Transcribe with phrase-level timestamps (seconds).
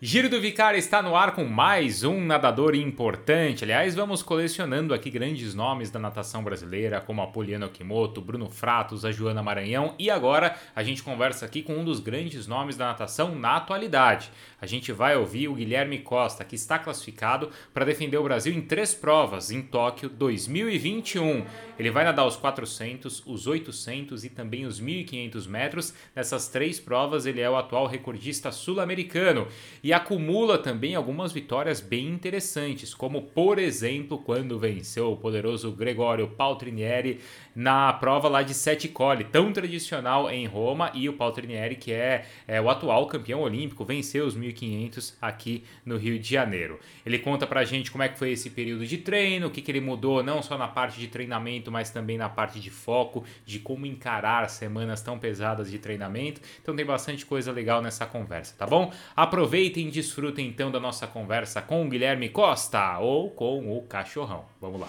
[0.00, 3.64] Giro do Vicário está no ar com mais um nadador importante.
[3.64, 9.04] Aliás, vamos colecionando aqui grandes nomes da natação brasileira, como a Poliana Okimoto, Bruno Fratos,
[9.04, 9.96] a Joana Maranhão.
[9.98, 14.30] E agora a gente conversa aqui com um dos grandes nomes da natação na atualidade.
[14.60, 18.60] A gente vai ouvir o Guilherme Costa, que está classificado para defender o Brasil em
[18.60, 21.44] três provas em Tóquio 2021.
[21.76, 25.94] Ele vai nadar os 400, os 800 e também os 1.500 metros.
[26.14, 29.48] Nessas três provas, ele é o atual recordista sul-americano
[29.88, 36.28] e acumula também algumas vitórias bem interessantes, como por exemplo quando venceu o poderoso Gregório
[36.28, 37.20] Paltrinieri
[37.54, 42.26] na prova lá de Sete Colli, tão tradicional em Roma, e o Paltrinieri que é,
[42.46, 46.78] é o atual campeão olímpico, venceu os 1500 aqui no Rio de Janeiro.
[47.04, 49.70] Ele conta pra gente como é que foi esse período de treino, o que, que
[49.70, 53.58] ele mudou não só na parte de treinamento, mas também na parte de foco, de
[53.58, 56.40] como encarar semanas tão pesadas de treinamento.
[56.62, 58.92] Então tem bastante coisa legal nessa conversa, tá bom?
[59.16, 64.44] Aproveitem e desfrutem então da nossa conversa com o Guilherme Costa ou com o Cachorrão.
[64.60, 64.88] Vamos lá.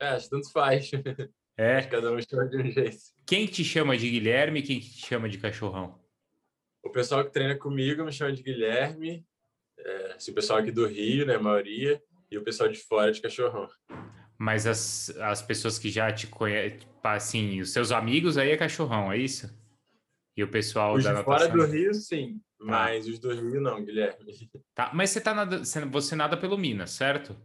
[0.00, 0.90] É, tanto faz.
[1.56, 1.82] É.
[1.82, 2.96] Cada um chama de um jeito.
[3.26, 6.00] Quem te chama de Guilherme e quem te chama de Cachorrão?
[6.82, 9.26] O pessoal que treina comigo me chama de Guilherme.
[9.78, 12.02] É, assim, o pessoal aqui do Rio, né, a maioria.
[12.30, 13.68] E o pessoal de fora de Cachorrão.
[14.38, 19.12] Mas as, as pessoas que já te conhecem, assim, os seus amigos aí é Cachorrão,
[19.12, 19.54] é isso?
[20.34, 21.38] E o pessoal os da natação...
[21.38, 22.40] fora do Rio, sim.
[22.58, 22.64] Tá.
[22.64, 24.50] Mas os do Rio, não, Guilherme.
[24.74, 27.36] Tá, mas você tá nada, você nada pelo Minas, certo?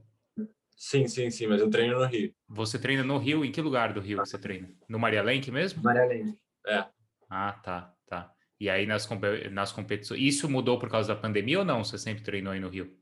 [0.75, 2.33] Sim, sim, sim, mas eu treino no Rio.
[2.49, 3.45] Você treina no Rio?
[3.45, 4.69] Em que lugar do Rio você treina?
[4.89, 5.81] No Maria Lenk mesmo?
[5.81, 6.37] Maria Lenk,
[6.67, 6.85] é.
[7.29, 8.33] Ah, tá, tá.
[8.59, 9.07] E aí nas,
[9.51, 10.21] nas competições...
[10.21, 11.83] Isso mudou por causa da pandemia ou não?
[11.83, 12.93] Você sempre treinou aí no Rio?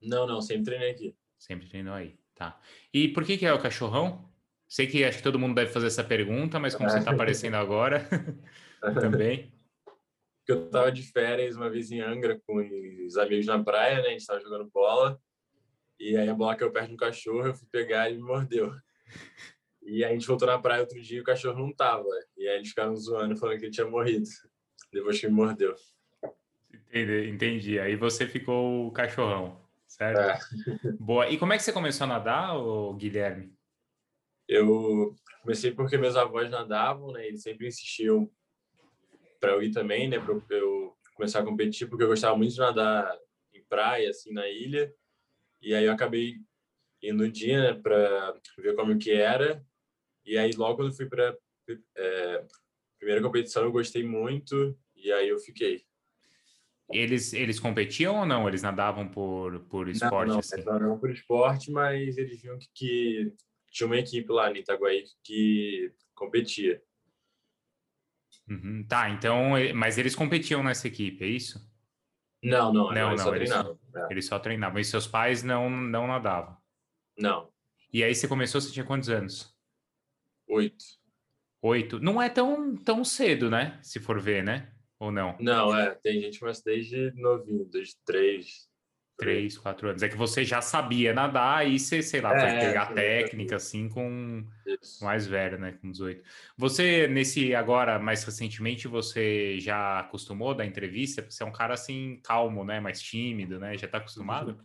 [0.00, 1.16] Não, não, sempre treinei aqui.
[1.38, 2.58] Sempre treinou aí, tá.
[2.92, 4.32] E por que que é o cachorrão?
[4.66, 6.92] Sei que acho que todo mundo deve fazer essa pergunta, mas como é.
[6.92, 8.08] você está aparecendo agora...
[9.00, 9.50] Também.
[10.46, 12.60] eu tava de férias uma vez em Angra com
[13.06, 14.08] os amigos na praia, né?
[14.08, 15.18] A gente tava jogando bola.
[15.98, 18.72] E aí a bola caiu perto de um cachorro, eu fui pegar e me mordeu.
[19.82, 22.08] E a gente voltou na praia outro dia e o cachorro não tava.
[22.36, 24.24] E aí eles ficaram zoando, falando que ele tinha morrido.
[24.92, 25.74] Depois que me mordeu.
[26.88, 27.78] Entendi, entendi.
[27.78, 30.20] Aí você ficou o cachorrão, certo?
[30.20, 30.92] É.
[30.98, 31.28] Boa.
[31.28, 32.54] E como é que você começou a nadar,
[32.96, 33.52] Guilherme?
[34.48, 37.26] Eu comecei porque meus avós nadavam, né?
[37.26, 38.30] Eles sempre insistiam
[39.40, 42.58] para eu ir também, né, para eu começar a competir, porque eu gostava muito de
[42.58, 43.14] nadar
[43.52, 44.90] em praia, assim, na ilha.
[45.64, 46.36] E aí eu acabei
[47.02, 49.64] indo no dia, né, para ver como que era.
[50.22, 51.34] E aí logo quando fui para
[51.96, 52.44] é,
[52.98, 55.82] primeira competição eu gostei muito e aí eu fiquei.
[56.92, 58.46] Eles eles competiam ou não?
[58.46, 60.64] Eles nadavam por por esporte não, não, assim?
[60.64, 63.34] Não, por esporte, mas eles viam que, que
[63.70, 66.82] tinha uma equipe lá em Itaguaí que competia.
[68.46, 71.58] Uhum, tá, então, mas eles competiam nessa equipe, é isso?
[72.42, 73.50] Não, não, não, não, só eles.
[73.94, 74.06] É.
[74.10, 74.80] Eles só treinavam.
[74.80, 76.56] E seus pais não, não nadavam?
[77.18, 77.48] Não.
[77.92, 79.54] E aí você começou, você tinha quantos anos?
[80.48, 80.84] Oito.
[81.62, 82.00] Oito?
[82.00, 83.78] Não é tão, tão cedo, né?
[83.82, 84.72] Se for ver, né?
[84.98, 85.36] Ou não?
[85.40, 85.94] Não, é.
[85.94, 88.68] Tem gente que começa desde novinho, desde três,
[89.16, 90.02] Três, quatro anos.
[90.02, 93.56] É que você já sabia nadar e você, sei lá, é, foi pegar é, técnica
[93.56, 95.04] assim com Isso.
[95.04, 95.78] mais velho, né?
[95.80, 96.22] Com 18.
[96.56, 101.24] Você, nesse agora, mais recentemente, você já acostumou da entrevista?
[101.28, 102.80] Você é um cara assim, calmo, né?
[102.80, 103.78] Mais tímido, né?
[103.78, 104.58] Já tá acostumado?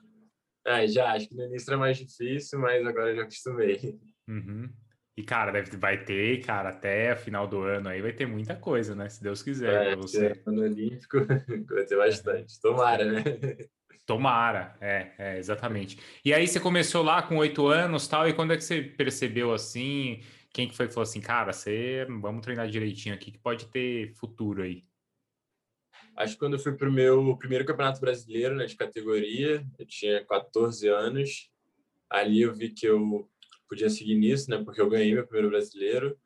[0.66, 1.14] É, já.
[1.14, 4.00] Acho que no início era mais difícil, mas agora já acostumei.
[4.28, 4.68] Uhum.
[5.16, 8.96] E, cara, deve, vai ter, cara, até final do ano aí vai ter muita coisa,
[8.96, 9.10] né?
[9.10, 9.88] Se Deus quiser.
[9.92, 10.42] É, você.
[10.46, 11.18] ano olímpico
[11.70, 12.60] vai ter bastante.
[12.62, 13.22] Tomara, né?
[14.09, 16.00] Tomara, é, é, exatamente.
[16.25, 19.53] E aí você começou lá com oito anos tal, e quando é que você percebeu
[19.53, 20.24] assim?
[20.52, 24.12] Quem que foi que falou assim, cara, você vamos treinar direitinho aqui que pode ter
[24.16, 24.84] futuro aí?
[26.18, 29.86] Acho que quando eu fui para o meu primeiro campeonato brasileiro, né, de categoria, eu
[29.86, 31.52] tinha 14 anos.
[32.09, 33.30] Ali eu vi que eu
[33.69, 36.18] podia seguir nisso, né, porque eu ganhei meu primeiro brasileiro.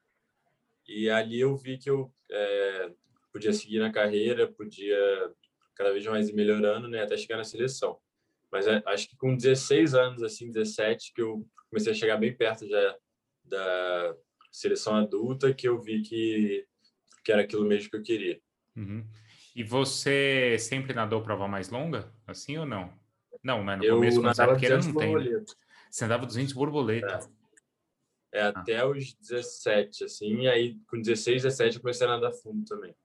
[0.88, 2.92] E ali eu vi que eu é,
[3.30, 5.34] podia seguir na carreira, podia
[5.76, 7.98] cada vez mais melhorando, né, até chegar na seleção.
[8.52, 12.36] Mas é, acho que com 16 anos, assim, 17, que eu comecei a chegar bem
[12.36, 12.96] perto já
[13.44, 14.16] da
[14.52, 16.66] seleção adulta, que eu vi que,
[17.26, 18.40] que era aquilo mesmo que eu queria.
[18.76, 19.04] Uhum.
[19.56, 22.94] E você sempre nadou prova mais longa, assim ou não?
[23.44, 23.76] Não, né?
[23.76, 25.16] No eu começo, quando você era pequeno, não tem.
[25.16, 25.46] Né?
[25.90, 27.30] Você andava 200 borboleta.
[28.32, 28.50] É, é ah.
[28.50, 32.96] até os 17, assim, e aí com 16, 17 eu comecei a nadar fundo também.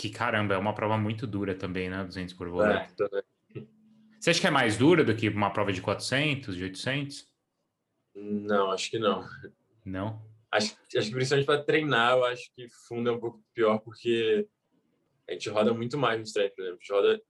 [0.00, 2.02] Que caramba, é uma prova muito dura também, né?
[2.02, 2.90] 200 por volante.
[3.02, 3.62] É,
[4.18, 7.28] Você acha que é mais dura do que uma prova de 400, de 800?
[8.14, 9.28] Não, acho que não.
[9.84, 10.22] Não?
[10.50, 14.48] Acho, acho que principalmente para treinar, eu acho que fundo é um pouco pior, porque
[15.28, 16.78] a gente roda muito mais nos treinos, por exemplo.
[16.78, 17.22] A gente roda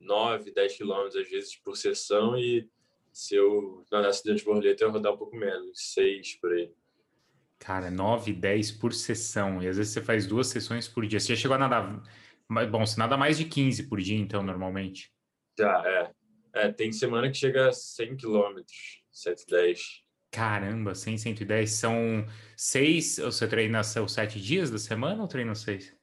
[0.00, 2.68] 9, 10 quilômetros às vezes por sessão e
[3.12, 6.68] se eu nadasse de borboleta, eu ia rodar um pouco menos, 6 por aí.
[7.58, 9.62] Cara, 9, 10 por sessão.
[9.62, 11.18] E às vezes você faz duas sessões por dia.
[11.18, 12.02] Você já chegou a nadar.
[12.70, 15.12] Bom, você nada mais de 15 por dia, então, normalmente.
[15.58, 16.12] Já, é.
[16.54, 20.08] é tem semana que chega a 100 quilômetros, 110.
[20.30, 21.70] Caramba, 100, 110.
[21.70, 22.26] São
[22.56, 23.18] seis.
[23.18, 25.94] Você treina os sete dias da semana ou treina seis?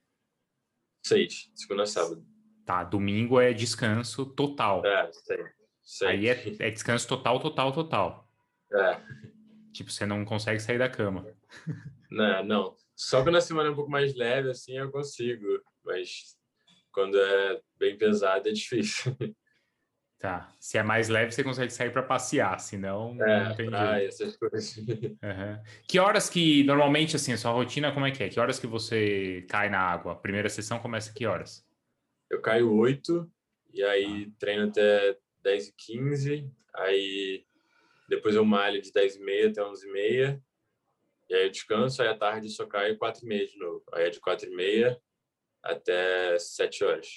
[1.06, 2.26] Seis, segunda a sábado.
[2.66, 4.84] Tá, domingo é descanso total.
[4.84, 5.38] É, sei,
[5.84, 6.08] sei.
[6.08, 8.28] Aí é, é descanso total, total, total.
[8.74, 9.00] É.
[9.72, 11.28] Tipo, você não consegue sair da cama.
[12.12, 12.76] Não, não.
[12.96, 15.46] Só quando a semana é um pouco mais leve, assim, eu consigo.
[15.84, 16.38] Mas
[16.92, 19.16] quando é bem pesado, é difícil.
[20.18, 20.52] Tá.
[20.60, 24.24] Se é mais leve, você consegue sair para passear, senão é, não tem praia, jeito.
[24.24, 24.76] essas coisas.
[25.22, 25.64] Uhum.
[25.88, 28.30] Que horas que, normalmente, assim, a sua rotina, como é que é?
[28.30, 30.14] Que horas que você cai na água?
[30.14, 31.64] A primeira sessão começa que horas?
[32.32, 33.30] Eu caio 8,
[33.74, 34.36] e aí ah.
[34.40, 37.46] treino até 10 e 15, aí
[38.10, 40.44] depois eu malho de 10 e meia até 11 e meia,
[41.30, 43.84] e aí eu descanso, aí à tarde só caio 4 e meia de novo.
[43.94, 44.98] Aí é de 4 e meia
[45.64, 47.08] até 7 horas.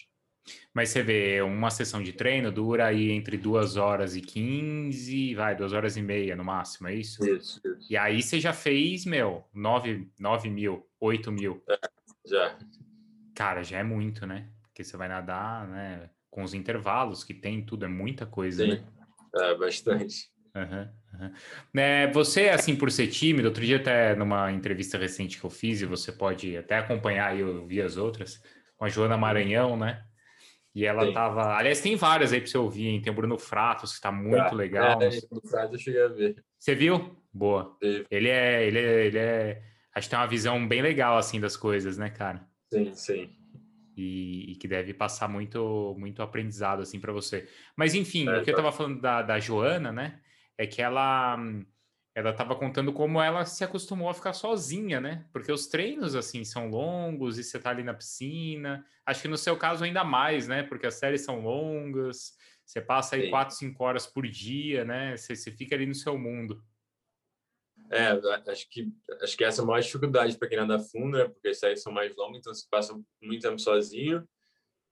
[0.72, 5.54] Mas você vê, uma sessão de treino dura aí entre duas horas e quinze, vai,
[5.54, 7.22] duas horas e meia no máximo, é isso?
[7.28, 7.92] Isso, isso.
[7.92, 11.62] E aí você já fez, meu, nove, nove mil, oito mil.
[11.68, 11.78] É,
[12.26, 12.58] já.
[13.34, 14.50] Cara, já é muito, né?
[14.62, 16.10] Porque você vai nadar, né?
[16.30, 18.70] Com os intervalos que tem, tudo, é muita coisa, Sim.
[18.70, 18.86] né?
[19.34, 20.30] É, bastante.
[20.54, 20.88] Uhum.
[21.74, 25.80] É, você, assim, por ser tímido, outro dia até numa entrevista recente que eu fiz,
[25.80, 28.42] e você pode até acompanhar, eu vi as outras,
[28.76, 30.04] com a Joana Maranhão, né?
[30.74, 31.12] E ela Sim.
[31.12, 31.56] tava.
[31.56, 33.02] Aliás, tem várias aí para você ouvir, hein?
[33.02, 35.02] Tem o Bruno Fratos, que tá muito ah, legal.
[35.02, 35.10] É,
[35.48, 36.44] Fratos eu cheguei a ver.
[36.56, 37.16] Você viu?
[37.32, 37.76] Boa.
[37.82, 38.04] Sim.
[38.10, 39.62] Ele é, ele é, ele é.
[39.94, 42.46] Acho que tem uma visão bem legal, assim, das coisas, né, cara?
[42.72, 43.30] Sim, sim.
[43.96, 47.48] E, e que deve passar muito, muito aprendizado, assim, para você.
[47.74, 50.20] Mas, enfim, é, o que eu tava falando da, da Joana, né?
[50.58, 51.38] É que ela
[52.18, 55.24] ela estava contando como ela se acostumou a ficar sozinha, né?
[55.32, 58.84] Porque os treinos, assim, são longos e você tá ali na piscina.
[59.06, 60.64] Acho que no seu caso ainda mais, né?
[60.64, 63.30] Porque as séries são longas, você passa aí Sim.
[63.30, 65.16] quatro, cinco horas por dia, né?
[65.16, 66.60] Você, você fica ali no seu mundo.
[67.88, 68.08] É,
[68.50, 71.28] acho que, acho que essa é a maior dificuldade para quem nada fundo, né?
[71.28, 74.28] Porque as séries são mais longas, então você passa muito tempo sozinho.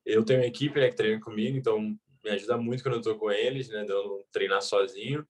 [0.05, 3.19] Eu tenho uma equipe né, que treina comigo, então me ajuda muito quando eu tô
[3.19, 3.85] com eles, né?
[3.85, 5.27] De eu não treinar sozinho.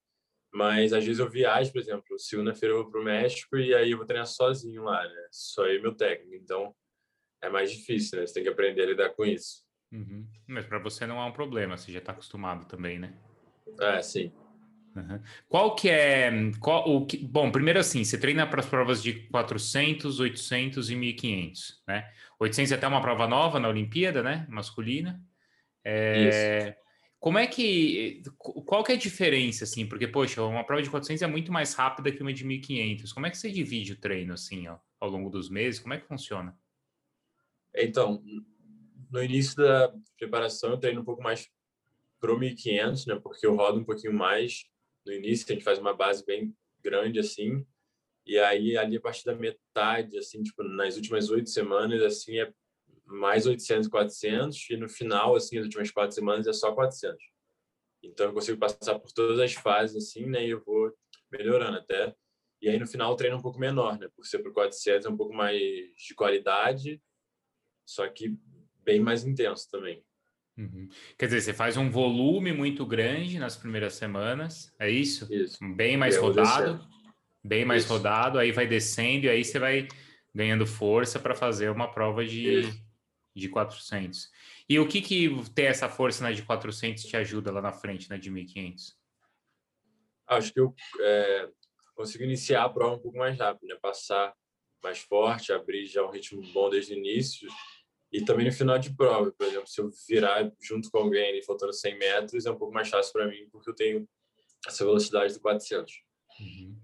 [0.56, 3.90] Mas às vezes eu viajo, por exemplo, segunda-feira eu vou para o México e aí
[3.90, 5.26] eu vou treinar sozinho lá, né?
[5.30, 6.34] Só eu e meu técnico.
[6.34, 6.74] Então
[7.42, 8.26] é mais difícil, né?
[8.26, 9.62] Você tem que aprender a lidar com isso.
[9.92, 10.26] Uhum.
[10.46, 13.12] Mas para você não é um problema, você já está acostumado também, né?
[13.78, 14.32] É, sim.
[14.96, 15.20] Uhum.
[15.46, 16.32] Qual que é.
[16.58, 20.96] Qual, o que, bom, primeiro assim, você treina para as provas de 400, 800 e
[20.96, 22.10] 1500, né?
[22.40, 24.46] 800 é até uma prova nova na Olimpíada, né?
[24.48, 25.22] Masculina.
[25.84, 26.85] É, Isso.
[27.18, 28.22] Como é que.
[28.38, 29.86] Qual que é a diferença, assim?
[29.86, 33.12] Porque, poxa, uma prova de 400 é muito mais rápida que uma de 1500.
[33.12, 35.80] Como é que você divide o treino, assim, ó, ao longo dos meses?
[35.80, 36.56] Como é que funciona?
[37.74, 38.22] Então,
[39.10, 41.48] no início da preparação, eu treino um pouco mais
[42.20, 43.18] pro 1500, né?
[43.22, 44.64] Porque eu rodo um pouquinho mais.
[45.04, 47.64] No início, a gente faz uma base bem grande, assim.
[48.24, 52.52] E aí, ali, a partir da metade, assim, tipo, nas últimas oito semanas, assim, é
[53.06, 57.16] mais 800, 400 e no final, assim, as últimas quatro semanas é só 400.
[58.02, 60.44] Então eu consigo passar por todas as fases assim, né?
[60.44, 60.92] E eu vou
[61.30, 62.14] melhorando até.
[62.60, 64.08] E aí no final o treino é um pouco menor, né?
[64.14, 67.00] Por ser para 400 é um pouco mais de qualidade,
[67.84, 68.36] só que
[68.82, 70.04] bem mais intenso também.
[70.56, 70.88] Uhum.
[71.18, 75.30] Quer dizer, você faz um volume muito grande nas primeiras semanas, é isso?
[75.32, 75.58] Isso.
[75.74, 76.80] Bem mais rodado,
[77.44, 77.92] bem mais isso.
[77.92, 79.86] rodado, aí vai descendo e aí você vai
[80.34, 82.85] ganhando força para fazer uma prova de, isso
[83.36, 84.30] de 400.
[84.68, 88.08] E o que que ter essa força na de 400 te ajuda lá na frente,
[88.08, 88.98] na de 1500?
[90.26, 91.48] Acho que eu é,
[91.94, 93.76] consigo iniciar a prova um pouco mais rápido, né?
[93.80, 94.34] Passar
[94.82, 97.48] mais forte, abrir já um ritmo bom desde o início.
[98.12, 101.42] E também no final de prova, por exemplo, se eu virar junto com alguém ali,
[101.42, 104.08] faltando 100 metros, é um pouco mais fácil para mim, porque eu tenho
[104.66, 105.92] essa velocidade do 400.
[106.40, 106.80] Uhum.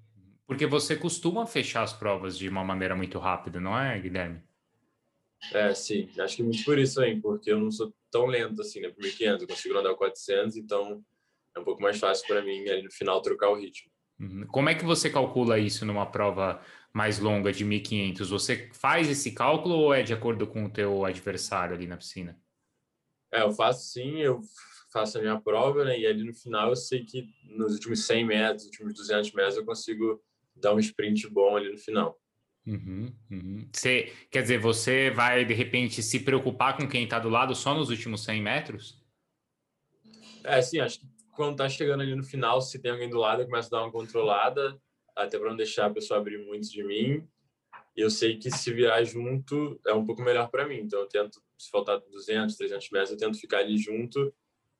[0.47, 4.43] Porque você costuma fechar as provas de uma maneira muito rápida, não é, Guilherme?
[5.53, 6.09] É, sim.
[6.19, 8.91] Acho que muito por isso aí, porque eu não sou tão lento assim, né?
[8.91, 11.03] Por 1500, eu consigo andar 400, então
[11.57, 13.91] é um pouco mais fácil para mim ali no final trocar o ritmo.
[14.21, 14.47] Uhum.
[14.47, 18.31] Como é que você calcula isso numa prova mais longa de 1500?
[18.31, 22.39] Você faz esse cálculo ou é de acordo com o teu adversário ali na piscina?
[23.33, 24.41] É, eu faço sim, eu
[24.93, 25.99] faço a minha prova, né?
[25.99, 29.65] E ali no final eu sei que nos últimos 100 metros, últimos 200 metros eu
[29.65, 30.23] consigo
[30.55, 32.22] dar um sprint bom ali no final.
[32.67, 33.69] Uhum, uhum.
[33.73, 37.75] Você, quer dizer, você vai de repente se preocupar com quem está do lado só
[37.75, 39.03] nos últimos 100 metros?
[40.45, 43.43] É, sim, acho que quando tá chegando ali no final, se tem alguém do lado,
[43.43, 44.81] eu começo a dar uma controlada,
[45.17, 47.27] até para não deixar a pessoa abrir muito de mim.
[47.97, 50.81] E eu sei que se virar junto é um pouco melhor para mim.
[50.81, 54.33] Então eu tento, se faltar 200, 300 metros, eu tento ficar ali junto,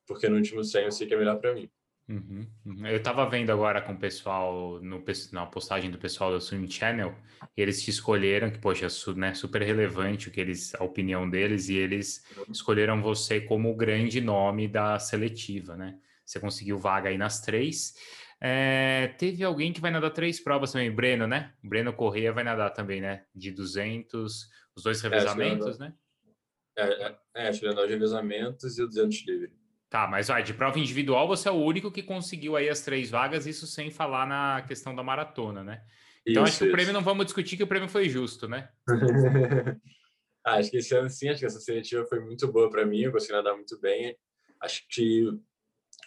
[0.07, 1.71] porque no último 100 eu sei que é melhor para mim.
[2.13, 2.87] Uhum, uhum.
[2.87, 5.03] Eu estava vendo agora com o pessoal, no,
[5.33, 7.15] na postagem do pessoal da Swim Channel,
[7.57, 11.71] eles te escolheram, que, poxa, é né, super relevante o que eles, a opinião deles,
[11.71, 15.99] e eles escolheram você como o grande nome da seletiva, né?
[16.23, 17.95] Você conseguiu vaga aí nas três.
[18.39, 21.55] É, teve alguém que vai nadar três provas também, Breno, né?
[21.63, 23.25] Breno Correia vai nadar também, né?
[23.35, 25.95] De 200, os dois é, revezamentos, é, né?
[26.77, 29.62] É, é, acho que de revezamentos e o 200 livre.
[29.93, 33.11] Tá, mas vai, de prova individual você é o único que conseguiu aí as três
[33.11, 35.85] vagas, isso sem falar na questão da maratona, né?
[36.27, 36.73] Então isso, acho que isso.
[36.73, 38.71] o prêmio não vamos discutir que o prêmio foi justo, né?
[40.47, 43.03] ah, acho que esse ano sim, acho que essa seletiva foi muito boa para mim,
[43.03, 44.17] eu consegui nadar muito bem.
[44.63, 45.27] Acho que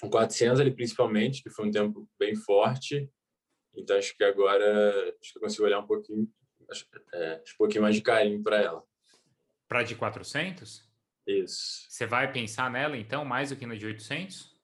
[0.02, 3.08] o 400 ali principalmente, que foi um tempo bem forte.
[3.76, 6.28] Então acho que agora acho que eu consigo olhar um pouquinho,
[6.72, 8.84] acho, é, um pouquinho mais de carinho para ela.
[9.68, 10.85] Para de 400?
[11.28, 11.86] Isso.
[11.90, 14.56] Você vai pensar nela, então, mais do que no de 800?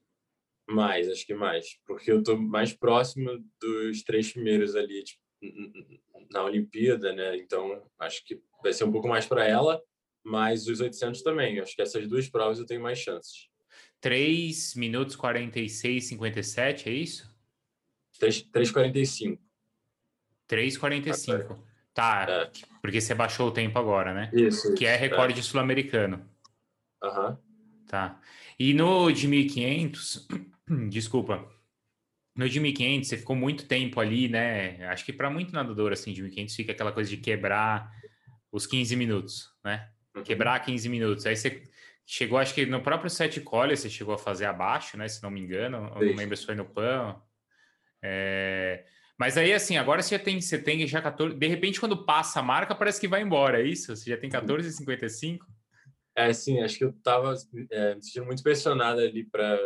[0.70, 1.80] Mais, acho que mais.
[1.86, 5.22] Porque eu estou mais próximo dos três primeiros ali tipo,
[6.30, 7.36] na Olimpíada, né?
[7.38, 9.82] Então, acho que vai ser um pouco mais para ela,
[10.24, 11.60] mas os 800 também.
[11.60, 13.50] Acho que essas duas provas eu tenho mais chances.
[14.00, 17.32] 3 minutos 46, 57, é isso?
[18.20, 19.39] 3,45.
[20.50, 21.60] 3,45.
[21.94, 22.51] Tá, é.
[22.82, 24.32] porque você baixou o tempo agora, né?
[24.34, 24.74] Isso.
[24.75, 25.44] Que é recorde é.
[25.44, 26.25] sul-americano.
[27.03, 27.38] Aham.
[27.88, 28.20] Tá.
[28.58, 30.27] E no de 1500,
[30.89, 31.50] desculpa,
[32.36, 34.86] no de 1500 você ficou muito tempo ali, né?
[34.88, 37.91] Acho que para muito nadador assim de 1500 fica aquela coisa de quebrar
[38.51, 39.89] os 15 minutos, né?
[40.15, 40.24] Uhum.
[40.24, 41.25] Quebrar 15 minutos.
[41.25, 41.63] Aí você
[42.05, 45.08] chegou, acho que no próprio set collar você chegou a fazer abaixo, né?
[45.08, 47.15] Se não me engano, eu não lembro se foi no PAN.
[48.01, 48.86] É...
[49.17, 51.36] Mas aí, assim, agora você já tem, você tem já 14.
[51.38, 53.96] De repente, quando passa a marca, parece que vai embora, é isso?
[53.96, 55.39] Você já tem 14,55?
[56.15, 57.34] É, sim, acho que eu estava
[57.70, 59.58] é, me sentindo muito pressionado ali para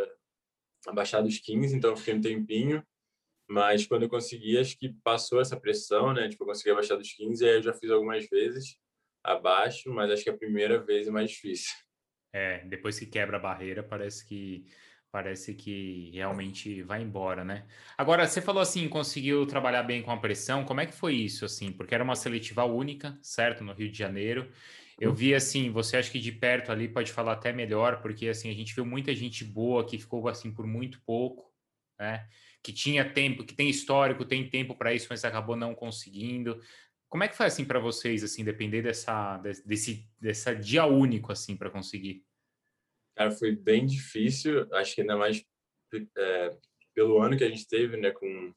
[0.86, 2.82] abaixar dos 15, então fiquei um tempinho.
[3.48, 6.28] Mas quando eu consegui, acho que passou essa pressão, né?
[6.28, 8.76] Tipo, eu consegui abaixar dos 15, aí eu já fiz algumas vezes
[9.22, 11.72] abaixo, mas acho que a primeira vez é mais difícil.
[12.32, 14.66] É, depois que quebra a barreira, parece que
[15.10, 17.66] parece que realmente vai embora, né?
[17.96, 21.46] Agora, você falou assim, conseguiu trabalhar bem com a pressão, como é que foi isso,
[21.46, 21.72] assim?
[21.72, 23.64] Porque era uma seletiva única, certo?
[23.64, 24.52] No Rio de Janeiro,
[24.98, 28.50] eu vi assim, você acha que de perto ali pode falar até melhor, porque assim,
[28.50, 31.52] a gente viu muita gente boa que ficou assim por muito pouco,
[31.98, 32.26] né?
[32.62, 36.60] Que tinha tempo, que tem histórico, tem tempo para isso, mas acabou não conseguindo.
[37.08, 41.56] Como é que foi assim para vocês, assim, depender dessa desse dessa dia único assim
[41.56, 42.24] para conseguir?
[43.14, 45.44] Cara, foi bem difícil, acho que ainda mais
[46.16, 46.56] é,
[46.94, 48.52] pelo ano que a gente teve, né, com,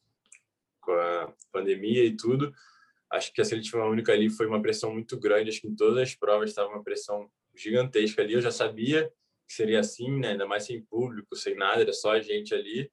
[0.82, 2.54] com a pandemia e tudo
[3.12, 5.50] acho que a seletiva única ali foi uma pressão muito grande.
[5.50, 8.34] Acho que em todas as provas estava uma pressão gigantesca ali.
[8.34, 9.12] Eu já sabia
[9.48, 10.30] que seria assim, né?
[10.32, 12.92] ainda mais sem público, sem nada, era só a gente ali.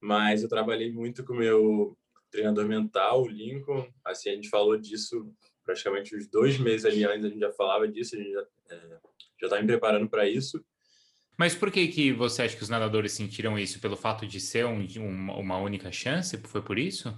[0.00, 1.96] Mas eu trabalhei muito com o meu
[2.30, 3.88] treinador mental, o Lincoln.
[4.04, 5.32] Assim, a gente falou disso
[5.64, 8.98] praticamente uns dois meses ali antes, a gente já falava disso, a gente já é,
[9.42, 10.62] estava me preparando para isso.
[11.36, 13.80] Mas por que, que você acha que os nadadores sentiram isso?
[13.80, 14.86] Pelo fato de ser um,
[15.32, 16.36] uma única chance?
[16.44, 17.12] Foi por isso?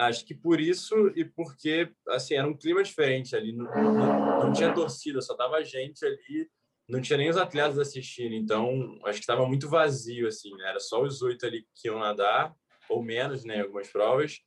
[0.00, 4.52] Acho que por isso e porque assim era um clima diferente ali, não, não, não
[4.52, 6.48] tinha torcida, só tava gente ali,
[6.88, 10.70] não tinha nem os atletas assistindo, então acho que estava muito vazio assim, né?
[10.70, 12.54] era só os oito ali que iam nadar
[12.90, 14.40] ou menos, né, algumas provas.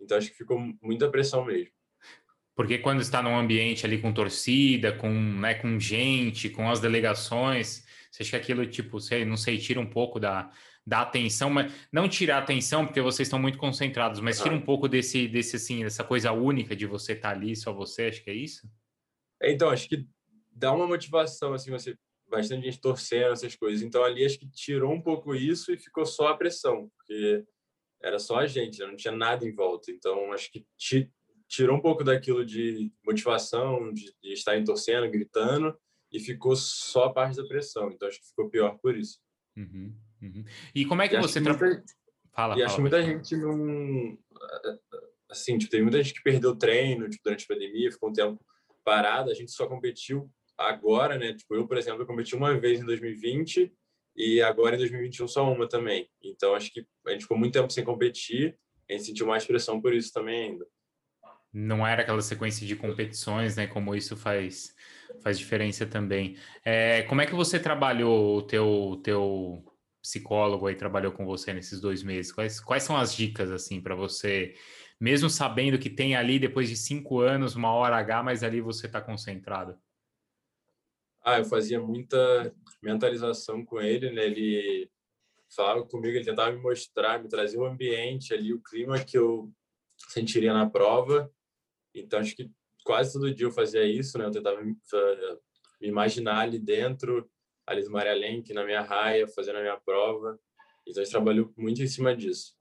[0.00, 1.72] Então acho que ficou muita pressão mesmo.
[2.54, 7.84] Porque quando está num ambiente ali com torcida, com, né, com gente, com as delegações,
[8.10, 10.50] você acha que aquilo, tipo, sei, não sei, tira um pouco da,
[10.86, 14.60] da atenção, mas não tirar a atenção porque vocês estão muito concentrados, mas tira um
[14.60, 18.22] pouco desse, desse assim, dessa coisa única de você estar tá ali, só você, acho
[18.22, 18.70] que é isso?
[19.42, 20.06] Então, acho que
[20.52, 21.96] dá uma motivação, assim, você
[22.28, 23.82] bastante gente torcendo essas coisas.
[23.82, 27.44] Então ali acho que tirou um pouco isso e ficou só a pressão, porque
[28.02, 28.86] era só a gente, né?
[28.86, 29.90] não tinha nada em volta.
[29.90, 30.66] Então acho que
[31.48, 35.76] tirou um pouco daquilo de motivação, de, de estar torcendo, gritando,
[36.12, 37.90] e ficou só a parte da pressão.
[37.90, 39.20] Então acho que ficou pior por isso.
[39.56, 39.94] Uhum.
[40.22, 40.44] Uhum.
[40.74, 41.82] E como é que você trabalha?
[42.32, 44.18] Fala, e fala, acho que muita gente não.
[45.30, 48.12] Assim, tipo, tem muita gente que perdeu o treino tipo, durante a pandemia, ficou um
[48.12, 48.44] tempo
[48.84, 49.30] parado.
[49.30, 51.34] A gente só competiu agora, né?
[51.34, 53.72] Tipo, eu, por exemplo, eu competi uma vez em 2020
[54.16, 56.08] e agora em 2021 só uma também.
[56.22, 58.58] Então, acho que a gente ficou muito tempo sem competir,
[58.88, 60.66] a gente sentiu mais pressão por isso também ainda.
[61.52, 63.66] Não era aquela sequência de competições, né?
[63.66, 64.74] Como isso faz,
[65.22, 66.36] faz diferença também.
[66.64, 69.64] É, como é que você trabalhou o teu, teu
[70.06, 72.30] psicólogo aí trabalhou com você nesses dois meses?
[72.30, 74.54] Quais, quais são as dicas assim para você,
[75.00, 78.86] mesmo sabendo que tem ali depois de cinco anos uma hora H, mas ali você
[78.86, 79.76] está concentrado?
[81.24, 84.26] Ah, eu fazia muita mentalização com ele, né?
[84.26, 84.88] Ele
[85.54, 89.52] falava comigo, ele tentava me mostrar, me trazer o ambiente ali, o clima que eu
[89.96, 91.28] sentiria na prova.
[91.92, 92.48] Então, acho que
[92.84, 94.24] quase todo dia eu fazia isso, né?
[94.26, 94.76] Eu tentava me,
[95.80, 97.28] me imaginar ali dentro,
[97.66, 100.38] ali do Maria Lenk, na minha raia, fazendo a minha prova.
[100.86, 102.54] Então, a gente trabalhou muito em cima disso.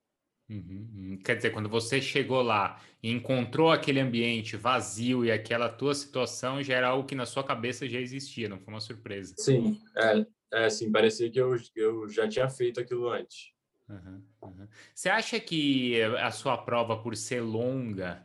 [0.49, 1.19] Uhum, uhum.
[1.23, 6.61] Quer dizer, quando você chegou lá e encontrou aquele ambiente vazio e aquela tua situação,
[6.61, 9.33] já era algo que na sua cabeça já existia, não foi uma surpresa.
[9.37, 13.53] Sim, é, é assim, parecia que eu, eu já tinha feito aquilo antes.
[13.89, 14.67] Uhum, uhum.
[14.93, 18.24] Você acha que a sua prova, por ser longa,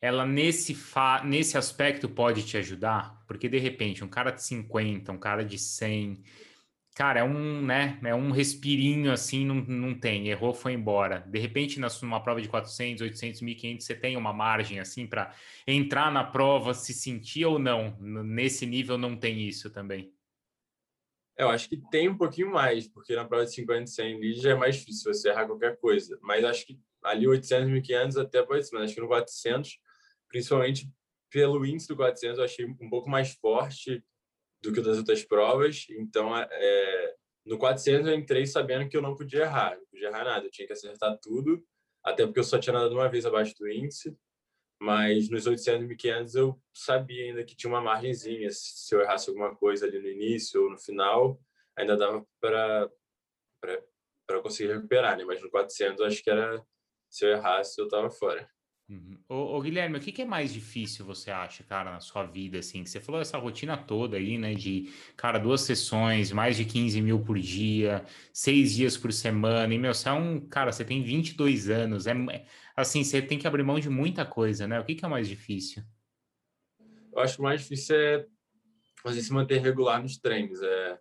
[0.00, 1.22] ela nesse, fa...
[1.24, 3.24] nesse aspecto pode te ajudar?
[3.26, 6.22] Porque de repente, um cara de 50, um cara de 100
[6.98, 11.20] cara, é um, né, é um respirinho assim, não, não tem, errou, foi embora.
[11.28, 15.32] De repente, numa prova de 400, 800, 1500, você tem uma margem assim para
[15.64, 17.96] entrar na prova, se sentir ou não.
[18.00, 20.12] Nesse nível não tem isso também.
[21.36, 24.34] Eu acho que tem um pouquinho mais, porque na prova de 50 e 100 ali
[24.34, 26.18] já é mais difícil você errar qualquer coisa.
[26.20, 29.78] Mas acho que ali 800, 1500 até pode ser, mas acho que no 400,
[30.28, 30.88] principalmente
[31.30, 34.02] pelo índice do 400, eu achei um pouco mais forte
[34.62, 35.86] do que das outras provas.
[35.90, 40.08] Então, é, é no 400 eu entrei sabendo que eu não podia errar, não podia
[40.08, 41.64] errar nada, eu tinha que acertar tudo,
[42.04, 44.16] até porque eu só tinha nadado uma vez abaixo do índice.
[44.80, 48.48] Mas nos 800 e 1500 eu sabia ainda que tinha uma margenzinha.
[48.52, 51.40] Se eu errasse alguma coisa ali no início ou no final,
[51.76, 52.90] ainda dava para
[54.26, 55.24] para conseguir recuperar, né?
[55.24, 56.62] Mas no 400 acho que era
[57.10, 58.48] se eu errasse eu estava fora.
[58.88, 59.18] Uhum.
[59.28, 62.58] Ô, ô, Guilherme, o que, que, é mais difícil você acha, cara, na sua vida,
[62.58, 62.82] assim?
[62.82, 64.54] Que você falou essa rotina toda aí, né?
[64.54, 69.74] De, cara, duas sessões, mais de 15 mil por dia, seis dias por semana.
[69.74, 72.06] E, meu, você é um, cara, você tem 22 anos.
[72.06, 72.14] É,
[72.74, 74.80] assim, você tem que abrir mão de muita coisa, né?
[74.80, 75.82] O que, que é mais difícil?
[77.12, 78.26] Eu acho que o mais difícil é
[79.04, 80.62] você se manter regular nos treinos.
[80.62, 80.98] É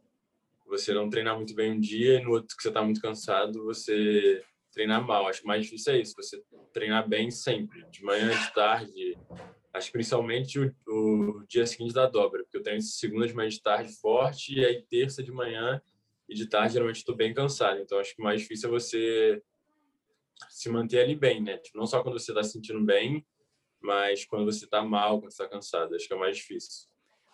[0.66, 3.64] você não treinar muito bem um dia e no outro que você está muito cansado,
[3.64, 4.44] você
[4.78, 5.28] treinar mal.
[5.28, 6.40] Acho mais difícil é isso, você
[6.72, 9.18] treinar bem sempre, de manhã, de tarde.
[9.74, 13.62] Acho principalmente o, o dia seguinte da dobra, porque eu tenho segunda de manhã de
[13.62, 15.82] tarde forte e aí terça de manhã
[16.30, 17.80] e de tarde geralmente estou bem cansado.
[17.80, 19.42] Então acho que mais difícil é você
[20.50, 21.58] se manter ali bem, né?
[21.58, 23.26] Tipo, não só quando você está se sentindo bem,
[23.82, 25.96] mas quando você está mal, quando está cansado.
[25.96, 26.88] Acho que é mais difícil.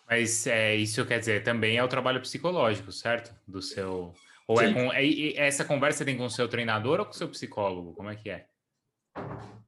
[0.08, 3.34] Mas é, isso quer dizer, também é o trabalho psicológico, certo?
[3.46, 4.14] Do seu
[4.46, 7.28] ou é com, é, essa conversa tem com o seu treinador ou com o seu
[7.28, 7.94] psicólogo?
[7.94, 8.46] Como é que é?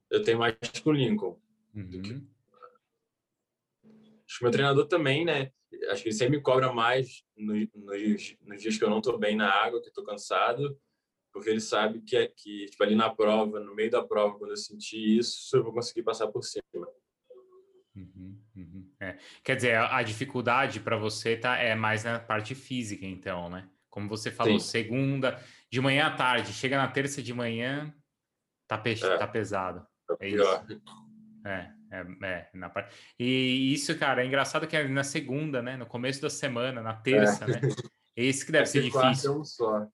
[0.09, 1.39] Eu tenho mais com o Lincoln.
[1.75, 2.27] Uhum.
[4.27, 5.51] Acho que meu treinador também, né?
[5.89, 9.17] Acho que ele sempre me cobra mais nos, nos, nos dias que eu não estou
[9.17, 10.79] bem na água, que estou cansado,
[11.33, 14.51] porque ele sabe que, é, que tipo, ali na prova, no meio da prova, quando
[14.51, 16.63] eu sentir isso, eu vou conseguir passar por cima.
[17.95, 18.91] Uhum, uhum.
[18.99, 19.17] É.
[19.43, 23.69] Quer dizer, a, a dificuldade para você tá, é mais na parte física, então, né?
[23.97, 24.67] Como você falou, Sim.
[24.67, 27.91] segunda, de manhã à tarde, chega na terça de manhã,
[28.67, 29.17] tá, pe é.
[29.17, 29.83] tá pesado.
[30.19, 30.79] É, é isso.
[31.43, 32.95] É, é, é, na parte.
[33.17, 35.75] E isso, cara, é engraçado que é na segunda, né?
[35.75, 37.47] No começo da semana, na terça, é.
[37.47, 37.61] né?
[38.15, 39.33] Esse que deve é ser que difícil.
[39.33, 39.87] É um só.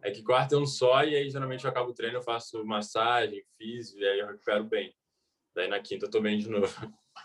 [0.00, 2.64] É que quarta é um só, e aí geralmente eu acabo o treino, eu faço
[2.64, 4.90] massagem, fiz, e aí eu recupero bem.
[5.54, 6.74] Daí na quinta eu tô bem de novo.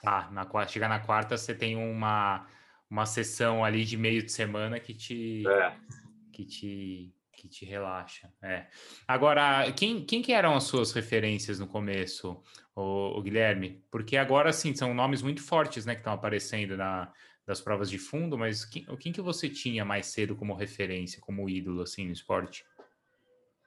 [0.04, 2.46] Tá, na quarta, chega na quarta, você tem uma,
[2.90, 5.48] uma sessão ali de meio de semana que te.
[5.48, 6.05] É
[6.36, 8.32] que te que te relaxa.
[8.42, 8.68] É.
[9.06, 12.42] Agora, quem, quem que eram as suas referências no começo,
[12.74, 13.84] o, Guilherme?
[13.92, 17.12] Porque agora, sim, são nomes muito fortes, né, que estão aparecendo na,
[17.46, 21.50] das provas de fundo, mas quem, quem que você tinha mais cedo como referência, como
[21.50, 22.66] ídolo, assim, no esporte?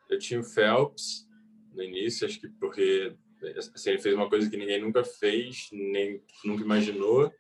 [0.09, 1.28] Eu tinha o Phelps
[1.74, 3.14] no início, acho que porque
[3.57, 7.31] assim, ele fez uma coisa que ninguém nunca fez, nem nunca imaginou,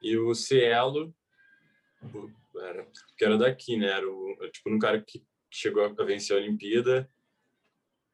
[0.00, 1.12] e o Cielo,
[2.60, 2.86] era,
[3.16, 3.88] que era daqui, né?
[3.88, 7.08] Era o, tipo um cara que chegou a vencer a Olimpíada.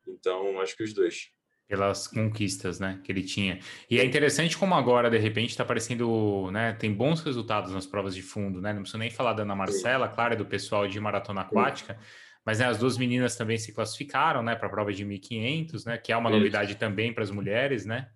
[0.07, 1.31] Então, acho que os dois.
[1.66, 3.61] Pelas conquistas, né, que ele tinha.
[3.88, 8.14] E é interessante como agora, de repente, está aparecendo, né, tem bons resultados nas provas
[8.14, 8.72] de fundo, né?
[8.72, 10.14] Não preciso nem falar da Ana Marcela, Sim.
[10.14, 12.00] claro, é do pessoal de maratona aquática, Sim.
[12.44, 15.96] mas né, as duas meninas também se classificaram, né, para a prova de 1500, né,
[15.96, 18.11] que é uma novidade também para as mulheres, né?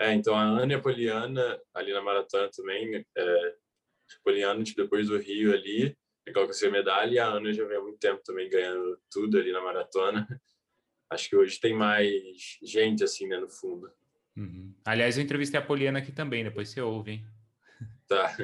[0.00, 3.54] É, então a Ana e a Poliana ali na maratona também é,
[4.22, 5.96] Poliana, tipo, depois do Rio ali,
[6.26, 9.38] é que ser medalha, e a Ana já vem há muito tempo também ganhando tudo
[9.38, 10.26] ali na maratona.
[11.10, 13.90] Acho que hoje tem mais gente, assim, né, no fundo.
[14.36, 14.74] Uhum.
[14.84, 17.26] Aliás, eu entrevistei a Poliana aqui também, depois você ouve, hein?
[18.08, 18.36] Tá.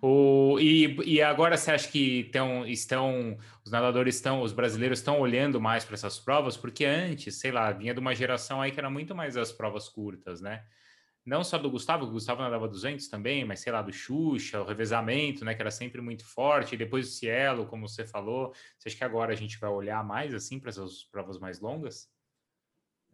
[0.00, 5.20] O, e, e agora você acha que tão, estão, os nadadores estão, os brasileiros estão
[5.20, 6.56] olhando mais para essas provas?
[6.56, 9.86] Porque antes, sei lá, vinha de uma geração aí que era muito mais as provas
[9.86, 10.64] curtas, né?
[11.24, 14.64] Não só do Gustavo, o Gustavo nadava 200 também, mas sei lá, do Xuxa, o
[14.64, 18.52] revezamento, né, que era sempre muito forte, e depois o Cielo, como você falou.
[18.76, 22.10] Você acha que agora a gente vai olhar mais assim para essas provas mais longas?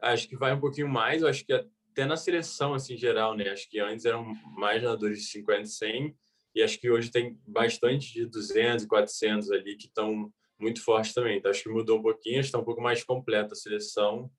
[0.01, 3.51] Acho que vai um pouquinho mais, acho que até na seleção, assim, geral, né?
[3.51, 4.25] Acho que antes eram
[4.57, 6.16] mais nadadores de 50 e 100,
[6.55, 11.12] e acho que hoje tem bastante de 200 e 400 ali que estão muito fortes
[11.12, 11.38] também.
[11.38, 14.31] Então, acho que mudou um pouquinho, está um pouco mais completa a seleção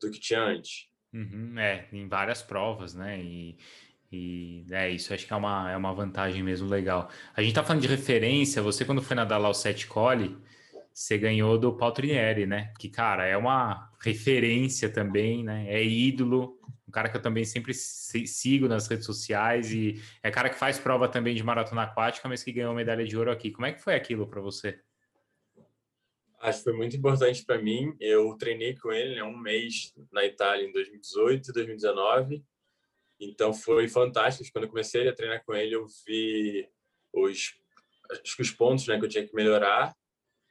[0.00, 0.89] do que tinha antes.
[1.12, 3.20] Uhum, é, em várias provas, né?
[3.20, 3.58] E,
[4.12, 7.10] e é isso, acho que é uma, é uma vantagem mesmo legal.
[7.34, 10.36] A gente tá falando de referência, você quando foi nadar lá o Sete Cole,
[10.92, 12.72] você ganhou do Paul Trinieri, né?
[12.78, 15.66] Que, cara, é uma referência também, né?
[15.68, 20.50] É ídolo, um cara que eu também sempre sigo nas redes sociais e é cara
[20.50, 23.50] que faz prova também de maratona aquática, mas que ganhou medalha de ouro aqui.
[23.50, 24.80] Como é que foi aquilo para você?
[26.40, 27.94] Acho que foi muito importante para mim.
[28.00, 32.44] Eu treinei com ele né, um mês na Itália em 2018 e 2019.
[33.20, 34.48] Então foi fantástico.
[34.52, 36.66] Quando eu comecei a treinar com ele, eu vi
[37.12, 37.54] os
[38.38, 39.94] os pontos né, que eu tinha que melhorar.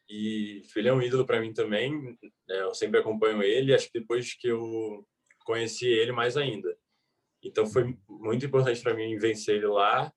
[0.08, 2.17] E ele é um ídolo para mim também.
[2.47, 3.73] Né, eu sempre acompanho ele.
[3.73, 5.06] Acho que depois que eu
[5.43, 6.78] conheci ele mais ainda.
[7.43, 10.12] Então foi muito importante para mim vencer ele lá.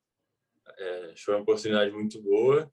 [0.79, 2.71] É, foi uma oportunidade muito boa,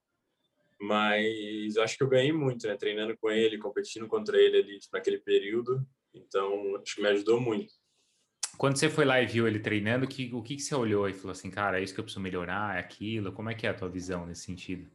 [0.80, 2.76] mas acho que eu ganhei muito, né?
[2.76, 5.86] Treinando com ele, competindo contra ele ali tipo, naquele período.
[6.14, 7.74] Então acho que me ajudou muito.
[8.58, 11.14] Quando você foi lá e viu ele treinando, que, o que, que você olhou e
[11.14, 13.32] falou assim, cara, é isso que eu preciso melhorar, é aquilo?
[13.32, 14.90] Como é que é a tua visão nesse sentido?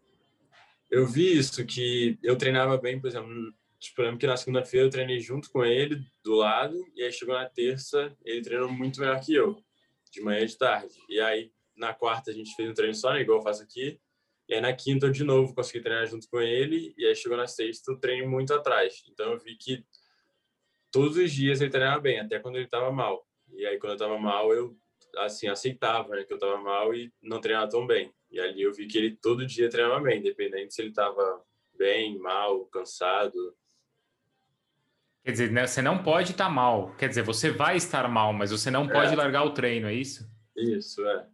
[0.90, 4.90] Eu vi isso, que eu treinava bem, por exemplo, Tipo, lembro que na segunda-feira eu
[4.90, 9.20] treinei junto com ele, do lado, e aí chegou na terça, ele treinou muito melhor
[9.20, 9.62] que eu,
[10.10, 10.94] de manhã e de tarde.
[11.06, 14.00] E aí, na quarta, a gente fez um treino só, né, igual eu faço aqui.
[14.48, 17.36] E aí, na quinta, eu de novo consegui treinar junto com ele, e aí chegou
[17.36, 19.02] na sexta, eu treino muito atrás.
[19.10, 19.84] Então, eu vi que
[20.90, 23.26] todos os dias ele treinava bem, até quando ele estava mal.
[23.52, 24.76] E aí, quando eu estava mal, eu,
[25.18, 28.12] assim, aceitava né, que eu estava mal e não treinava tão bem.
[28.30, 31.42] E ali eu vi que ele todo dia treinava bem, independente se ele estava
[31.76, 33.56] bem, mal, cansado.
[35.24, 36.94] Quer dizer, né, você não pode estar tá mal.
[36.96, 39.16] Quer dizer, você vai estar mal, mas você não pode é.
[39.16, 40.28] largar o treino, é isso?
[40.56, 41.26] Isso, é.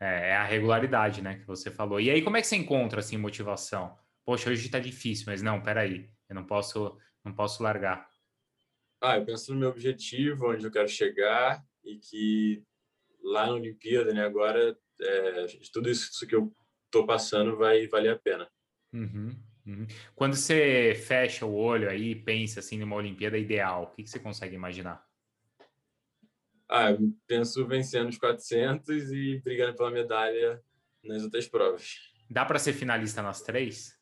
[0.00, 0.30] É.
[0.30, 2.00] É a regularidade, né, que você falou.
[2.00, 3.96] E aí, como é que você encontra, assim, motivação?
[4.24, 8.08] Poxa, hoje tá difícil, mas não, peraí, eu não posso, não posso largar.
[9.00, 12.62] Ah, eu penso no meu objetivo, onde eu quero chegar e que
[13.22, 16.52] lá na Olimpíada, né, agora, é, tudo isso que eu
[16.90, 18.48] tô passando vai valer a pena.
[18.92, 19.36] Uhum.
[19.66, 19.86] Uhum.
[20.14, 24.10] Quando você fecha o olho aí e pensa assim numa Olimpíada ideal, o que, que
[24.10, 25.04] você consegue imaginar?
[26.68, 30.62] Ah, eu penso vencendo os 400 e brigando pela medalha
[31.02, 31.94] nas outras provas.
[32.28, 33.96] Dá para ser finalista nas três?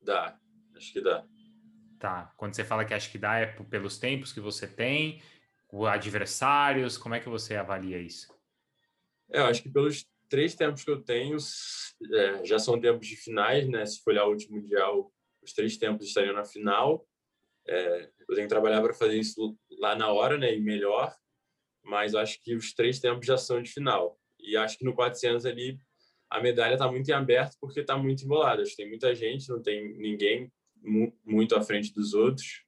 [0.00, 0.38] Dá,
[0.74, 1.24] acho que dá.
[1.98, 2.32] Tá.
[2.36, 5.22] Quando você fala que acho que dá, é pelos tempos que você tem,
[5.88, 8.26] adversários, como é que você avalia isso?
[9.30, 11.36] É, eu acho que pelos três tempos que eu tenho
[12.12, 13.84] é, já são tempos de finais, né?
[13.84, 17.06] Se for olhar o último mundial, os três tempos estariam na final.
[17.66, 20.54] É, eu tenho que trabalhar para fazer isso lá na hora, né?
[20.54, 21.14] E melhor.
[21.86, 24.18] Mas acho que os três tempos já são de final.
[24.40, 25.78] E acho que no 400 ali
[26.28, 28.62] a medalha está muito em aberto porque está muito embolada.
[28.62, 30.52] Acho que tem muita gente, não tem ninguém
[31.24, 32.64] muito à frente dos outros.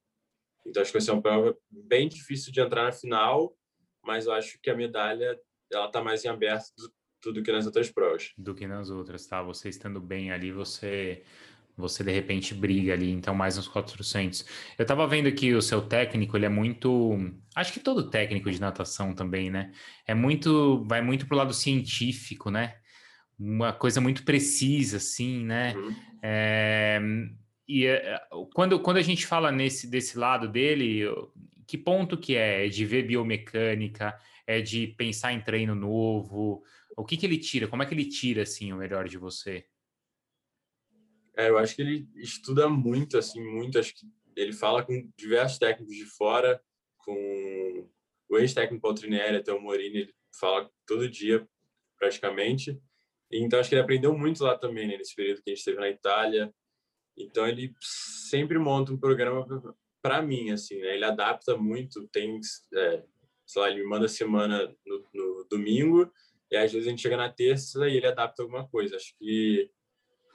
[0.65, 3.57] Então acho que vai ser uma prova bem difícil de entrar na final,
[4.05, 5.39] mas acho que a medalha
[5.73, 8.33] ela está mais em aberto do, tudo que nas outras provas.
[8.39, 9.43] Do que nas outras, tá?
[9.43, 11.23] Você estando bem ali, você
[11.79, 14.45] você de repente briga ali, então mais uns 400.
[14.77, 17.17] Eu tava vendo que o seu técnico, ele é muito,
[17.55, 19.71] acho que todo técnico de natação também, né?
[20.07, 22.75] É muito, vai muito pro lado científico, né?
[23.39, 25.75] Uma coisa muito precisa, assim, né?
[25.77, 25.95] Uhum.
[26.21, 27.01] É,
[27.69, 28.21] e é,
[28.53, 31.05] quando, quando a gente fala nesse desse lado dele,
[31.65, 32.67] que ponto que é?
[32.67, 34.19] É de ver biomecânica?
[34.47, 36.63] É de pensar em treino novo?
[36.97, 37.69] O que, que ele tira?
[37.69, 39.65] Como é que ele tira assim o melhor de você?
[41.39, 43.79] É, eu acho que ele estuda muito, assim, muito.
[43.79, 46.61] Acho que ele fala com diversos técnicos de fora,
[46.99, 47.89] com
[48.29, 51.49] o ex-técnico Paltrinieri, até o Morini, ele fala todo dia,
[51.97, 52.77] praticamente.
[53.31, 55.79] Então, acho que ele aprendeu muito lá também, né, nesse período que a gente esteve
[55.79, 56.53] na Itália.
[57.17, 59.47] Então, ele sempre monta um programa
[60.03, 60.95] para mim, assim, né?
[60.95, 62.41] Ele adapta muito, tem,
[62.75, 63.05] é,
[63.47, 66.11] sei lá, ele me manda semana no, no domingo,
[66.51, 68.97] e às vezes a gente chega na terça e ele adapta alguma coisa.
[68.97, 69.71] Acho que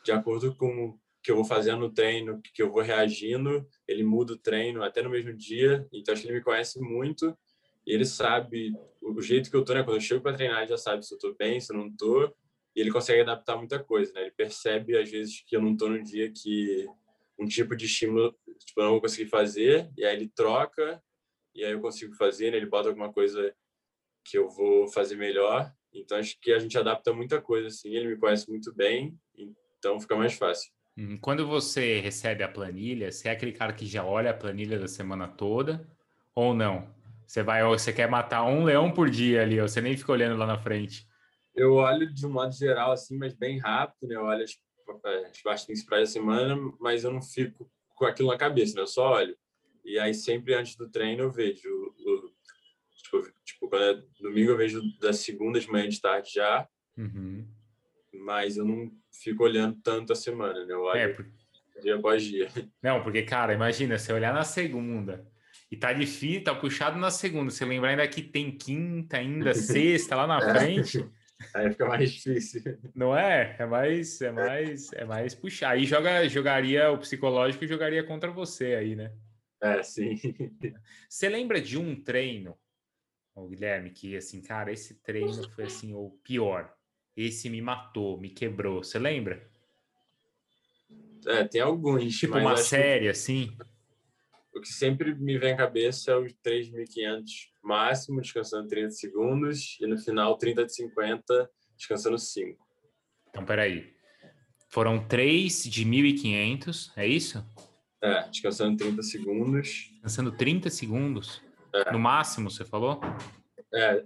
[0.04, 4.04] de acordo com o que eu vou fazendo no treino, que eu vou reagindo, ele
[4.04, 5.88] muda o treino até no mesmo dia.
[5.94, 7.38] Então acho que ele me conhece muito
[7.86, 9.84] E ele sabe o jeito que eu tô, né?
[9.84, 11.92] Quando eu chego para treinar, ele já sabe se eu tô bem, se eu não
[11.96, 12.34] tô.
[12.76, 14.22] E ele consegue adaptar muita coisa, né?
[14.22, 16.88] Ele percebe, às vezes, que eu não tô no dia que
[17.38, 18.36] um tipo de estímulo
[18.66, 19.90] tipo, eu não vou conseguir fazer.
[19.98, 21.02] E aí ele troca,
[21.54, 22.58] e aí eu consigo fazer, né?
[22.58, 23.54] Ele bota alguma coisa
[24.26, 25.72] que eu vou fazer melhor.
[25.94, 27.94] Então, acho que a gente adapta muita coisa, assim.
[27.96, 29.18] Ele me conhece muito bem,
[29.84, 30.72] então fica mais fácil.
[30.98, 31.18] Uhum.
[31.18, 34.88] Quando você recebe a planilha, você é aquele cara que já olha a planilha da
[34.88, 35.86] semana toda
[36.34, 36.88] ou não?
[37.28, 40.46] Você vai, você quer matar um leão por dia ali, você nem fica olhando lá
[40.46, 41.06] na frente.
[41.54, 44.16] Eu olho de um modo geral assim, mas bem rápido, né?
[44.16, 44.52] Eu olho as,
[45.30, 48.82] as partes principais da semana, mas eu não fico com aquilo na cabeça, né?
[48.82, 49.36] Eu só olho.
[49.84, 52.32] E aí sempre antes do treino eu vejo o,
[53.04, 56.68] tipo, tipo, quando é domingo eu vejo das segundas de manhã de tarde já.
[56.98, 57.48] Uhum.
[58.24, 60.74] Mas eu não fico olhando tanto a semana, né?
[60.74, 62.50] Eu olho é, dia após dia.
[62.82, 65.28] Não, porque, cara, imagina, você olhar na segunda
[65.70, 67.52] e tá difícil, tá puxado na segunda.
[67.52, 70.54] Você lembrar ainda que tem quinta, ainda sexta lá na é.
[70.54, 71.06] frente.
[71.54, 72.62] Aí fica mais difícil.
[72.96, 73.56] Não é?
[73.60, 75.72] É mais, é mais, é mais puxar.
[75.72, 79.12] Aí joga, jogaria o psicológico e jogaria contra você aí, né?
[79.62, 80.16] É, sim.
[81.10, 82.58] Você lembra de um treino,
[83.50, 86.74] Guilherme, que assim, cara, esse treino foi assim o pior.
[87.16, 88.84] Esse me matou, me quebrou.
[88.84, 89.48] Você lembra?
[91.26, 92.18] É, tem alguns.
[92.18, 93.10] Tipo uma série, que...
[93.10, 93.56] assim.
[94.54, 97.24] O que sempre me vem à cabeça é os 3.500
[97.64, 102.64] máximo, descansando 30 segundos, e no final 30 de 50, descansando 5.
[103.30, 103.94] Então, peraí.
[104.70, 107.44] Foram 3 de 1.500, é isso?
[108.02, 109.90] É, descansando 30 segundos.
[109.92, 111.42] Descansando 30 segundos?
[111.74, 111.92] É.
[111.92, 113.00] No máximo, você falou?
[113.74, 114.04] É,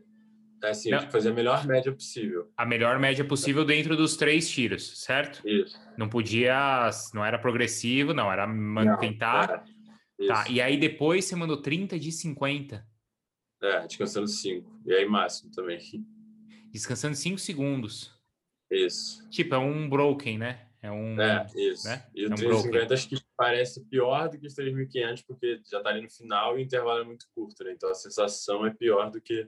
[0.63, 1.09] é assim, Não.
[1.09, 2.51] fazer a melhor média possível.
[2.57, 5.47] A melhor média possível dentro dos três tiros, certo?
[5.47, 5.79] Isso.
[5.97, 8.47] Não podia, não era progressivo, não, era
[8.97, 9.65] tentar.
[10.19, 10.27] Não, é.
[10.27, 12.85] Tá, e aí depois você mandou 30 de 50.
[13.61, 14.81] É, descansando 5.
[14.85, 15.79] E aí máximo também.
[16.71, 18.11] Descansando 5 segundos.
[18.69, 19.27] Isso.
[19.29, 20.67] Tipo, é um broken, né?
[20.81, 21.19] É um.
[21.19, 21.87] É, isso.
[21.87, 22.05] Né?
[22.13, 25.81] E o é um 350 acho que parece pior do que os 3.500, porque já
[25.81, 27.73] tá ali no final e o intervalo é muito curto, né?
[27.73, 29.47] Então a sensação é pior do que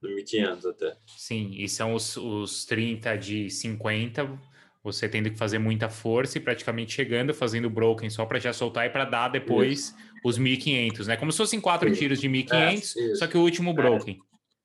[0.00, 0.96] do 1.500 até.
[1.06, 4.38] Sim, e são os, os 30 de 50
[4.82, 8.86] você tendo que fazer muita força e praticamente chegando, fazendo broken só para já soltar
[8.86, 9.96] e para dar depois isso.
[10.24, 11.16] os 1500, né?
[11.16, 14.18] Como se fossem quatro tiros de 1500, é, só que o último broken.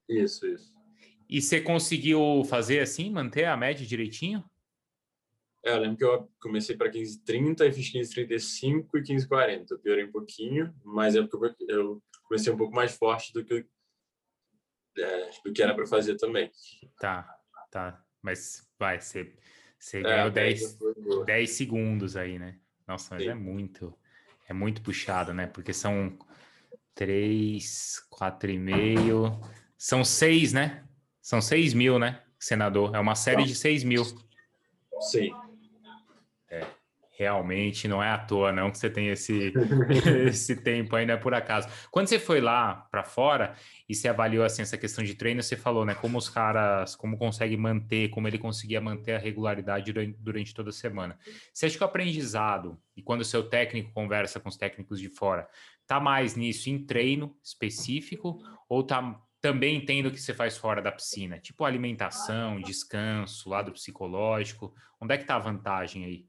[0.09, 0.13] É.
[0.23, 0.73] Isso, isso.
[1.27, 4.43] E você conseguiu fazer assim, manter a média direitinho?
[5.65, 9.65] É, eu lembro que eu comecei para 15,30 e fiz 15,35 e 15,40.
[9.71, 13.65] Eu piorei um pouquinho, mas é porque eu comecei um pouco mais forte do que,
[14.97, 16.51] é, do que era para fazer também.
[16.99, 17.27] Tá,
[17.71, 18.03] tá.
[18.21, 19.35] Mas vai, ser
[19.79, 20.77] você é, ganhou 10,
[21.25, 22.57] 10 segundos aí, né?
[22.87, 23.29] Nossa, mas Sim.
[23.29, 23.93] é muito,
[24.47, 25.47] é muito puxado, né?
[25.47, 26.17] Porque são
[26.93, 30.83] 3, 4,5, são 6, né?
[31.21, 32.21] São 6 mil, né?
[32.39, 34.03] Senador, é uma série de 6 mil.
[35.01, 35.31] Sim
[37.17, 39.53] realmente não é à toa não que você tem esse
[40.27, 41.67] esse tempo aí, não é por acaso.
[41.91, 43.55] Quando você foi lá para fora
[43.87, 47.17] e você avaliou assim essa questão de treino, você falou, né, como os caras, como
[47.17, 51.17] consegue manter, como ele conseguia manter a regularidade durante, durante toda a semana.
[51.53, 55.09] Você acha que o aprendizado e quando o seu técnico conversa com os técnicos de
[55.09, 55.47] fora,
[55.87, 60.91] tá mais nisso em treino específico ou tá também entendo que você faz fora da
[60.91, 66.25] piscina, tipo alimentação, descanso, lado psicológico, onde é que tá a vantagem aí?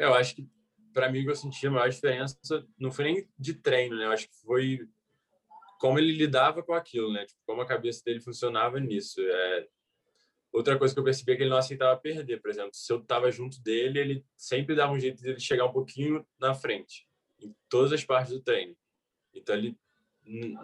[0.00, 0.48] Eu acho que
[0.94, 2.38] para mim eu senti a maior diferença
[2.78, 4.06] não foi nem de treino, né?
[4.06, 4.80] Eu acho que foi
[5.78, 7.26] como ele lidava com aquilo, né?
[7.26, 9.20] Tipo, como a cabeça dele funcionava nisso.
[9.20, 9.68] É...
[10.52, 12.70] Outra coisa que eu percebi é que ele não aceitava perder, por exemplo.
[12.72, 16.26] Se eu estava junto dele, ele sempre dava um jeito de ele chegar um pouquinho
[16.38, 17.06] na frente,
[17.38, 18.74] em todas as partes do treino.
[19.34, 19.78] Então ele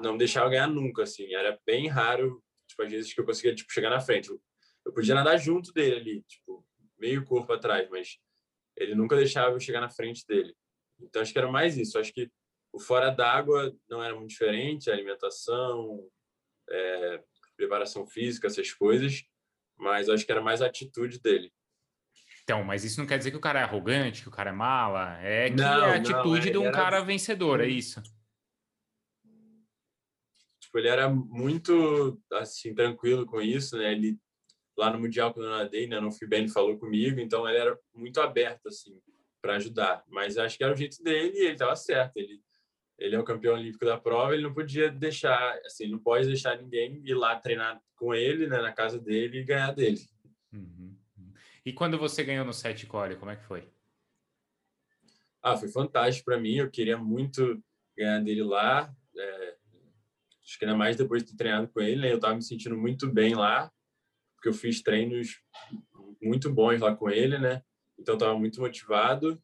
[0.00, 1.34] não deixava ganhar nunca, assim.
[1.34, 4.30] Era bem raro, tipo, às vezes que eu conseguia tipo chegar na frente.
[4.84, 6.66] Eu podia nadar junto dele ali, tipo,
[6.98, 8.18] meio corpo atrás, mas
[8.76, 10.54] ele nunca deixava eu chegar na frente dele.
[11.00, 11.98] Então acho que era mais isso.
[11.98, 12.30] Acho que
[12.72, 16.06] o fora d'água não era muito diferente, a alimentação,
[16.68, 17.22] é,
[17.56, 19.24] preparação física, essas coisas,
[19.78, 21.52] mas acho que era mais a atitude dele.
[22.42, 24.52] Então, mas isso não quer dizer que o cara é arrogante, que o cara é
[24.52, 26.72] mala, é que não, é a atitude não, de um era...
[26.72, 28.00] cara vencedor, é isso.
[30.60, 33.92] Tipo, ele era muito assim tranquilo com isso, né?
[33.92, 34.18] Ele
[34.76, 37.58] lá no Mundial, quando eu nadei, né, não fui bem, ele falou comigo, então ele
[37.58, 39.00] era muito aberto, assim,
[39.40, 40.04] para ajudar.
[40.08, 42.16] Mas acho que era o jeito dele e ele estava certo.
[42.18, 42.40] Ele,
[42.98, 46.60] ele é o campeão olímpico da prova, ele não podia deixar, assim, não pode deixar
[46.60, 50.00] ninguém ir lá treinar com ele, né, na casa dele e ganhar dele.
[50.52, 50.94] Uhum.
[51.64, 53.68] E quando você ganhou no set core, como é que foi?
[55.42, 56.56] Ah, foi fantástico para mim.
[56.56, 57.62] Eu queria muito
[57.96, 58.92] ganhar dele lá.
[59.16, 59.56] É,
[60.44, 62.12] acho que ainda mais depois de ter treinado com ele, né?
[62.12, 63.70] Eu estava me sentindo muito bem lá,
[64.36, 65.40] porque eu fiz treinos
[66.22, 67.62] muito bons lá com ele, né?
[67.98, 69.42] Então estava muito motivado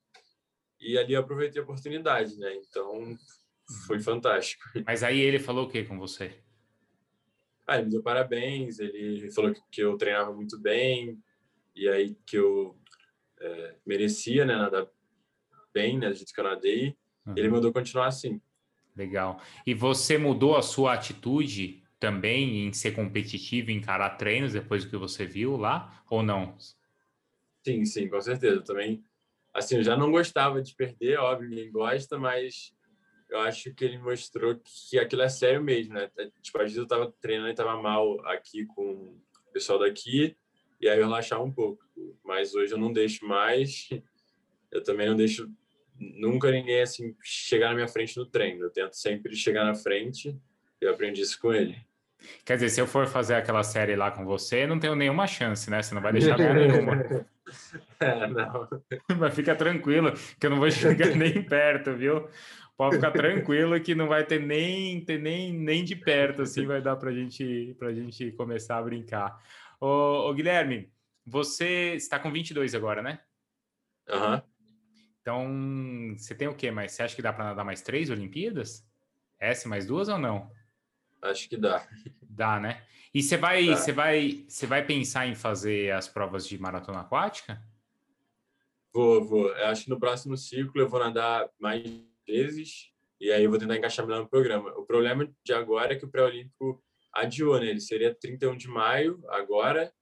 [0.80, 2.54] e ali aproveitei a oportunidade, né?
[2.56, 3.16] Então
[3.86, 4.62] foi fantástico.
[4.86, 6.38] Mas aí ele falou o que com você?
[7.66, 11.18] Ah, ele me deu parabéns, ele falou que eu treinava muito bem
[11.74, 12.76] e aí que eu
[13.40, 14.86] é, merecia, né, nadar
[15.72, 16.96] bem, né, do jeito que eu nadei.
[17.24, 17.34] Uhum.
[17.36, 18.40] Ele mandou continuar assim.
[18.96, 19.40] Legal.
[19.66, 24.96] E você mudou a sua atitude também em ser competitivo, encarar treinos depois do que
[24.96, 26.58] você viu lá, ou não?
[27.64, 28.60] Sim, sim, com certeza.
[28.60, 29.04] Também,
[29.54, 32.74] assim, eu já não gostava de perder, óbvio, ninguém gosta, mas
[33.30, 36.10] eu acho que ele mostrou que aquilo é sério mesmo, né?
[36.40, 40.36] Tipo, às vezes eu tava treinando e tava mal aqui com o pessoal daqui,
[40.80, 41.84] e aí eu relaxava um pouco.
[42.24, 43.88] Mas hoje eu não deixo mais,
[44.72, 45.48] eu também não deixo
[45.96, 48.64] nunca ninguém assim chegar na minha frente no treino.
[48.64, 50.36] Eu tento sempre chegar na frente.
[50.80, 51.91] Eu aprendi isso com ele.
[52.44, 55.70] Quer dizer, se eu for fazer aquela série lá com você, não tenho nenhuma chance,
[55.70, 55.82] né?
[55.82, 57.04] Você não vai deixar ganhar nenhuma.
[58.00, 58.68] É, não.
[59.18, 62.28] Mas fica tranquilo, que eu não vou chegar nem perto, viu?
[62.76, 66.80] Pode ficar tranquilo que não vai ter nem, ter nem, nem de perto, assim, vai
[66.80, 69.40] dar pra gente, pra gente começar a brincar.
[69.80, 70.90] Ô, ô Guilherme,
[71.24, 73.20] você está com 22 agora, né?
[74.08, 74.34] Aham.
[74.34, 74.52] Uhum.
[75.20, 76.72] Então, você tem o quê?
[76.72, 78.84] Mas você acha que dá para nadar mais três Olimpíadas?
[79.38, 80.50] S mais duas ou não?
[81.22, 81.86] Acho que dá.
[82.22, 82.82] Dá, né?
[83.14, 83.76] E você vai, dá.
[83.76, 87.62] você vai, você vai pensar em fazer as provas de maratona aquática?
[88.92, 89.48] Vou, vou.
[89.48, 91.82] Eu acho que no próximo ciclo eu vou nadar mais
[92.26, 94.70] vezes e aí eu vou tentar encaixar melhor no programa.
[94.78, 96.82] O problema de agora é que o pré-olímpico
[97.12, 97.66] adiou, né?
[97.66, 99.92] Ele seria 31 de maio agora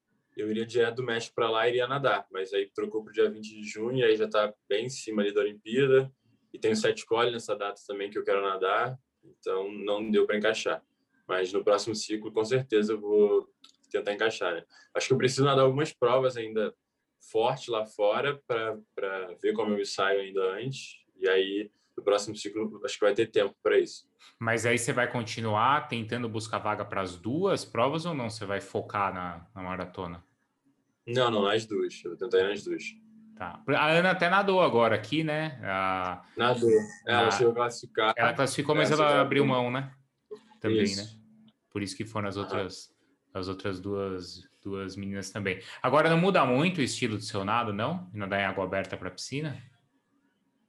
[0.41, 3.13] eu iria direto do México para lá e iria nadar, mas aí trocou para o
[3.13, 6.11] dia 20 de junho, e aí já está bem em cima ali da Olimpíada,
[6.53, 10.27] e tem o sete cole nessa data também que eu quero nadar, então não deu
[10.27, 10.83] para encaixar.
[11.31, 13.49] Mas no próximo ciclo, com certeza, eu vou
[13.89, 14.53] tentar encaixar.
[14.53, 14.65] Né?
[14.93, 16.75] Acho que eu preciso nadar algumas provas ainda
[17.21, 22.35] forte lá fora para ver como eu me saio ainda antes, e aí no próximo
[22.35, 24.11] ciclo acho que vai ter tempo para isso.
[24.41, 28.29] Mas aí você vai continuar tentando buscar vaga para as duas provas ou não?
[28.29, 30.25] Você vai focar na, na maratona?
[31.07, 32.03] Não, não, nas duas.
[32.05, 32.83] Eu vou tentar ir nas duas.
[33.37, 33.63] Tá.
[33.69, 35.61] A Ana até nadou agora aqui, né?
[35.63, 36.25] A...
[36.37, 36.71] Nadou.
[37.07, 37.31] Ela a...
[37.31, 38.15] chegou a classificar.
[38.17, 39.93] Ela classificou, mas ela, ela abriu mão, né?
[40.61, 41.15] Também, isso.
[41.15, 41.20] né?
[41.71, 42.95] Por isso que foram as outras,
[43.33, 45.61] as outras duas, duas meninas também.
[45.83, 48.11] Agora, não muda muito o estilo do seu nado, não?
[48.13, 49.63] Nadar em água aberta para piscina?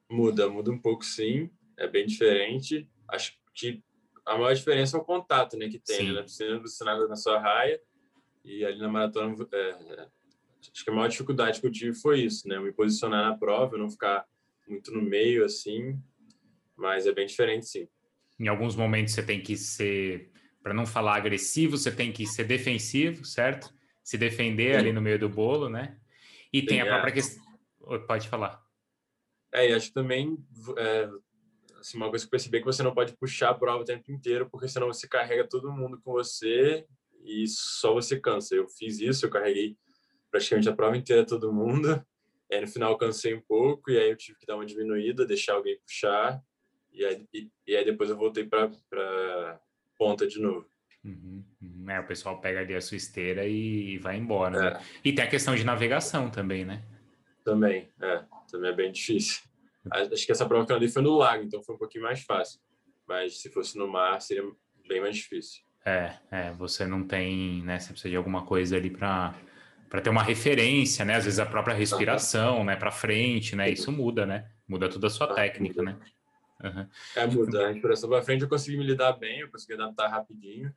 [0.10, 1.50] Muda, muda um pouco, sim.
[1.78, 2.88] É bem diferente.
[3.08, 3.84] Acho que
[4.26, 5.70] a maior diferença é o contato, né?
[5.70, 6.08] Que tem.
[6.08, 6.14] Né?
[6.14, 7.82] Na piscina, você nada na sua raia.
[8.44, 10.08] E ali na maratona, é,
[10.60, 12.60] acho que a maior dificuldade que eu tive foi isso, né?
[12.60, 14.26] Me posicionar na prova, não ficar
[14.68, 16.00] muito no meio assim,
[16.76, 17.88] mas é bem diferente, sim.
[18.40, 20.31] Em alguns momentos você tem que ser,
[20.62, 23.74] para não falar agressivo, você tem que ser defensivo, certo?
[24.04, 24.80] Se defender sim.
[24.80, 25.98] ali no meio do bolo, né?
[26.54, 27.14] E sim, tem a própria é.
[27.14, 27.44] questão.
[28.08, 28.62] Pode falar.
[29.54, 30.38] É, e acho também
[30.78, 31.10] é,
[31.80, 33.86] assim, uma coisa que eu percebi é que você não pode puxar a prova o
[33.86, 36.86] tempo inteiro, porque senão você carrega todo mundo com você
[37.24, 38.56] e só você cansa.
[38.56, 39.78] Eu fiz isso, eu carreguei
[40.30, 42.04] praticamente a prova inteira todo mundo.
[42.52, 45.54] Aí no final cansei um pouco e aí eu tive que dar uma diminuída, deixar
[45.54, 46.42] alguém puxar
[46.94, 49.60] e aí, e, e aí depois eu voltei para
[50.02, 50.66] ponta de novo.
[51.06, 51.90] Uhum, uhum.
[51.92, 54.60] É, o pessoal pega ali a sua esteira e vai embora.
[54.60, 54.68] Né?
[54.68, 54.74] É.
[54.74, 54.82] Né?
[55.06, 56.82] E tem a questão de navegação também, né?
[57.44, 58.24] Também, é.
[58.52, 59.44] Também é bem difícil.
[59.92, 62.24] Acho que essa prova que eu andei foi no lago, então foi um pouquinho mais
[62.24, 62.60] fácil.
[63.08, 64.44] Mas se fosse no mar, seria
[64.88, 65.62] bem mais difícil.
[65.86, 67.78] É, é, você não tem, né?
[67.78, 69.36] Você precisa de alguma coisa ali para
[69.88, 71.16] para ter uma referência, né?
[71.16, 72.76] Às vezes a própria respiração, né?
[72.76, 73.70] Para frente, né?
[73.70, 74.50] Isso muda, né?
[74.68, 76.00] Muda toda a sua técnica, né?
[76.64, 76.88] Uhum.
[77.16, 77.68] É, muda.
[77.68, 80.74] A respiração para frente eu consegui me lidar bem, eu consegui adaptar rapidinho,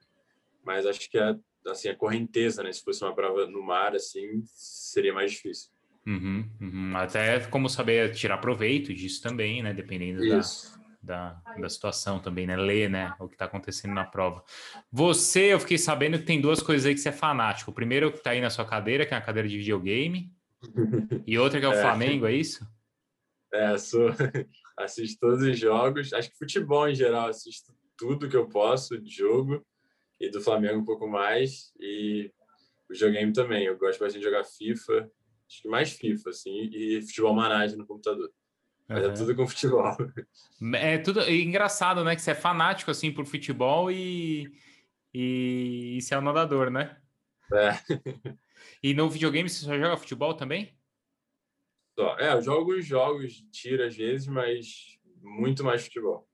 [0.64, 2.72] mas acho que a, assim, a correnteza, né?
[2.72, 5.70] Se fosse uma prova no mar, assim, seria mais difícil.
[6.06, 6.96] Uhum, uhum.
[6.96, 9.72] Até como saber tirar proveito disso também, né?
[9.72, 10.70] Dependendo Isso.
[10.78, 12.56] da da, da situação também, né?
[12.56, 13.14] Ler, né?
[13.20, 14.42] O que está acontecendo na prova.
[14.90, 17.70] Você, eu fiquei sabendo que tem duas coisas aí que você é fanático.
[17.70, 20.32] O primeiro que está aí na sua cadeira, que é a cadeira de videogame,
[21.26, 21.80] e outra que é o é.
[21.80, 22.66] Flamengo, é isso?
[23.52, 24.10] É, sou.
[24.76, 26.12] Assisto todos os jogos.
[26.12, 29.64] Acho que futebol em geral, assisto tudo que eu posso de jogo
[30.20, 31.72] e do Flamengo um pouco mais.
[31.78, 32.30] E
[32.88, 33.66] o videogame também.
[33.66, 35.10] Eu gosto bastante de jogar FIFA,
[35.48, 38.30] acho que mais FIFA, assim, e futebol managem no computador.
[38.88, 39.10] Mas uhum.
[39.10, 39.96] é tudo com futebol.
[40.74, 42.14] É tudo é engraçado, né?
[42.14, 44.46] Que você é fanático assim por futebol e,
[45.12, 46.96] e, e você é um nadador, né?
[47.52, 47.78] É.
[48.82, 50.74] E no videogame você só joga futebol também?
[51.98, 52.16] Só.
[52.18, 56.28] É, eu jogo jogos, tiro às vezes, mas muito mais futebol.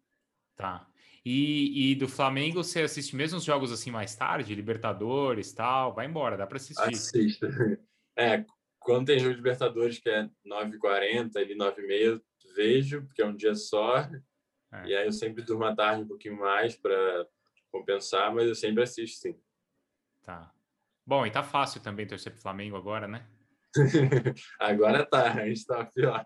[0.57, 0.87] Tá.
[1.25, 5.95] E, e, do Flamengo, você assiste mesmo os jogos assim mais tarde, Libertadores tal?
[5.95, 6.83] Vai embora, dá para assistir.
[6.83, 7.47] Assisto.
[8.19, 8.45] É,
[8.79, 12.21] quando tem jogo de Libertadores, que é 9h40, ali 9h30,
[12.55, 13.99] vejo, porque é um dia só.
[14.73, 14.87] É.
[14.87, 17.27] E aí eu sempre durmo à tarde um pouquinho mais para
[17.71, 19.41] compensar, mas eu sempre assisto, sim.
[20.23, 20.53] Tá.
[21.07, 23.27] Bom, e tá fácil também torcer pro Flamengo agora, né?
[24.59, 26.25] agora tá, a gente tá pior.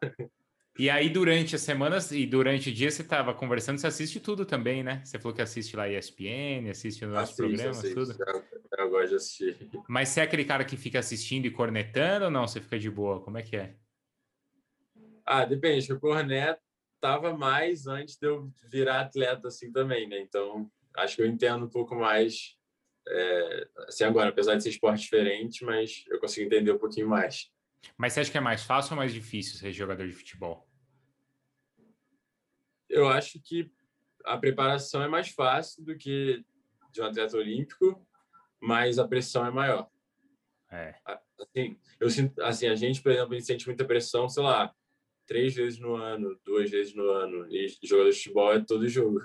[0.76, 4.44] E aí, durante as semanas e durante o dia, você estava conversando, você assiste tudo
[4.44, 5.02] também, né?
[5.04, 8.16] Você falou que assiste lá ESPN, assiste nos nossos programas, tudo.
[8.26, 8.44] Eu,
[8.78, 9.56] eu gosto de assistir.
[9.88, 12.46] Mas você é aquele cara que fica assistindo e cornetando ou não?
[12.46, 13.20] Você fica de boa?
[13.20, 13.76] Como é que é?
[15.24, 15.92] Ah, depende.
[15.92, 16.58] O cornet
[17.00, 20.20] tava mais antes de eu virar atleta assim também, né?
[20.20, 22.56] Então, acho que eu entendo um pouco mais
[23.06, 27.50] é, assim agora, apesar de ser esporte diferente, mas eu consigo entender um pouquinho mais.
[27.96, 30.68] Mas você acha que é mais fácil ou mais difícil ser jogador de futebol?
[32.88, 33.70] Eu acho que
[34.24, 36.44] a preparação é mais fácil do que
[36.90, 38.06] de um atleta olímpico,
[38.60, 39.90] mas a pressão é maior.
[40.70, 40.94] É.
[41.38, 44.74] Assim, eu sinto, assim, a gente, por exemplo, a gente sente muita pressão, sei lá,
[45.26, 49.20] três vezes no ano, duas vezes no ano, e jogador de futebol é todo jogo.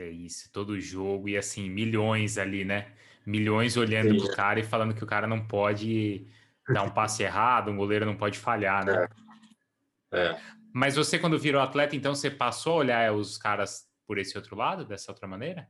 [0.00, 2.90] É isso, todo jogo, e assim, milhões ali, né?
[3.26, 4.24] Milhões olhando Sim.
[4.24, 6.26] pro cara e falando que o cara não pode
[6.72, 9.06] dar um passe errado, um goleiro não pode falhar, né?
[10.10, 10.26] É.
[10.28, 10.40] é.
[10.72, 14.56] Mas você, quando virou atleta, então você passou a olhar os caras por esse outro
[14.56, 15.68] lado, dessa outra maneira?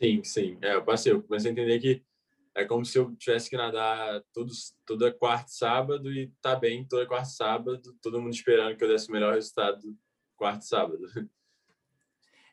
[0.00, 0.58] Sim, sim.
[0.62, 2.00] É, eu passei, eu comecei a entender que
[2.54, 6.86] é como se eu tivesse que nadar todos, toda quarta e sábado e tá bem
[6.86, 9.82] toda quarta e sábado, todo mundo esperando que eu desse o melhor resultado
[10.36, 11.02] quarta e sábado.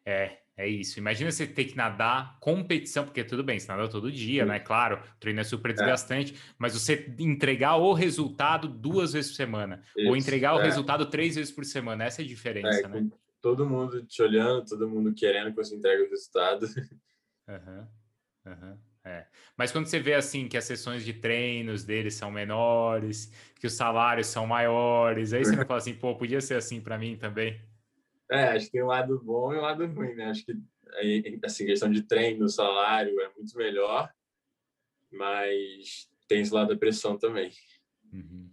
[0.05, 0.99] É, é isso.
[0.99, 4.49] Imagina você ter que nadar competição, porque tudo bem, você nada todo dia, Sim.
[4.49, 4.59] né?
[4.59, 5.73] Claro, o treino é super é.
[5.73, 6.37] desgastante, é.
[6.57, 10.63] mas você entregar o resultado duas vezes por semana, isso, ou entregar o é.
[10.65, 13.09] resultado três vezes por semana, essa é a diferença, é, né?
[13.41, 16.65] Todo mundo te olhando, todo mundo querendo que você entregue o resultado.
[17.47, 17.87] Uhum,
[18.45, 19.27] uhum, é.
[19.57, 23.73] Mas quando você vê assim que as sessões de treinos deles são menores, que os
[23.73, 27.61] salários são maiores, aí você não fala assim, pô, podia ser assim para mim também.
[28.31, 30.25] É, acho que tem um lado bom e um lado ruim, né?
[30.25, 30.55] Acho que
[31.43, 34.13] assim, questão de treino, salário é muito melhor,
[35.11, 37.51] mas tem esse lado da pressão também.
[38.11, 38.51] Uhum.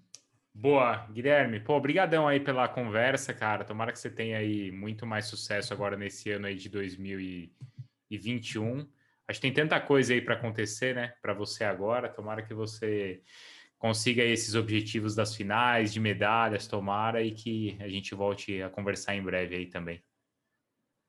[0.55, 1.61] Boa, Guilherme.
[1.61, 3.63] Pô, obrigadão aí pela conversa, cara.
[3.65, 8.89] Tomara que você tenha aí muito mais sucesso agora nesse ano aí de 2021.
[9.29, 12.09] Acho que tem tanta coisa aí para acontecer, né, para você agora.
[12.09, 13.21] Tomara que você
[13.79, 19.15] consiga esses objetivos das finais, de medalhas, tomara, e que a gente volte a conversar
[19.15, 20.03] em breve aí também.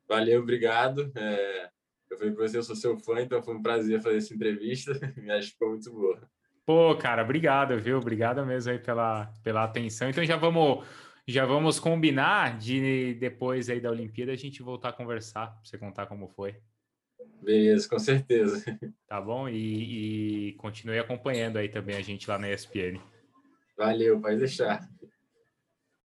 [0.08, 1.12] Valeu, obrigado.
[1.16, 1.70] É,
[2.10, 4.92] eu falei para você, eu sou seu fã, então foi um prazer fazer essa entrevista.
[5.18, 6.30] Me acho que ficou muito boa.
[6.66, 7.98] Pô, cara, obrigado, viu?
[7.98, 10.10] Obrigado mesmo aí pela, pela atenção.
[10.10, 10.86] Então já vamos
[11.30, 15.78] já vamos combinar de depois aí da Olimpíada a gente voltar a conversar, para você
[15.78, 16.56] contar como foi.
[17.42, 18.64] Beleza, com certeza.
[19.08, 19.48] Tá bom?
[19.48, 23.00] E, e continue acompanhando aí também a gente lá na ESPN.
[23.78, 24.86] Valeu, pode deixar.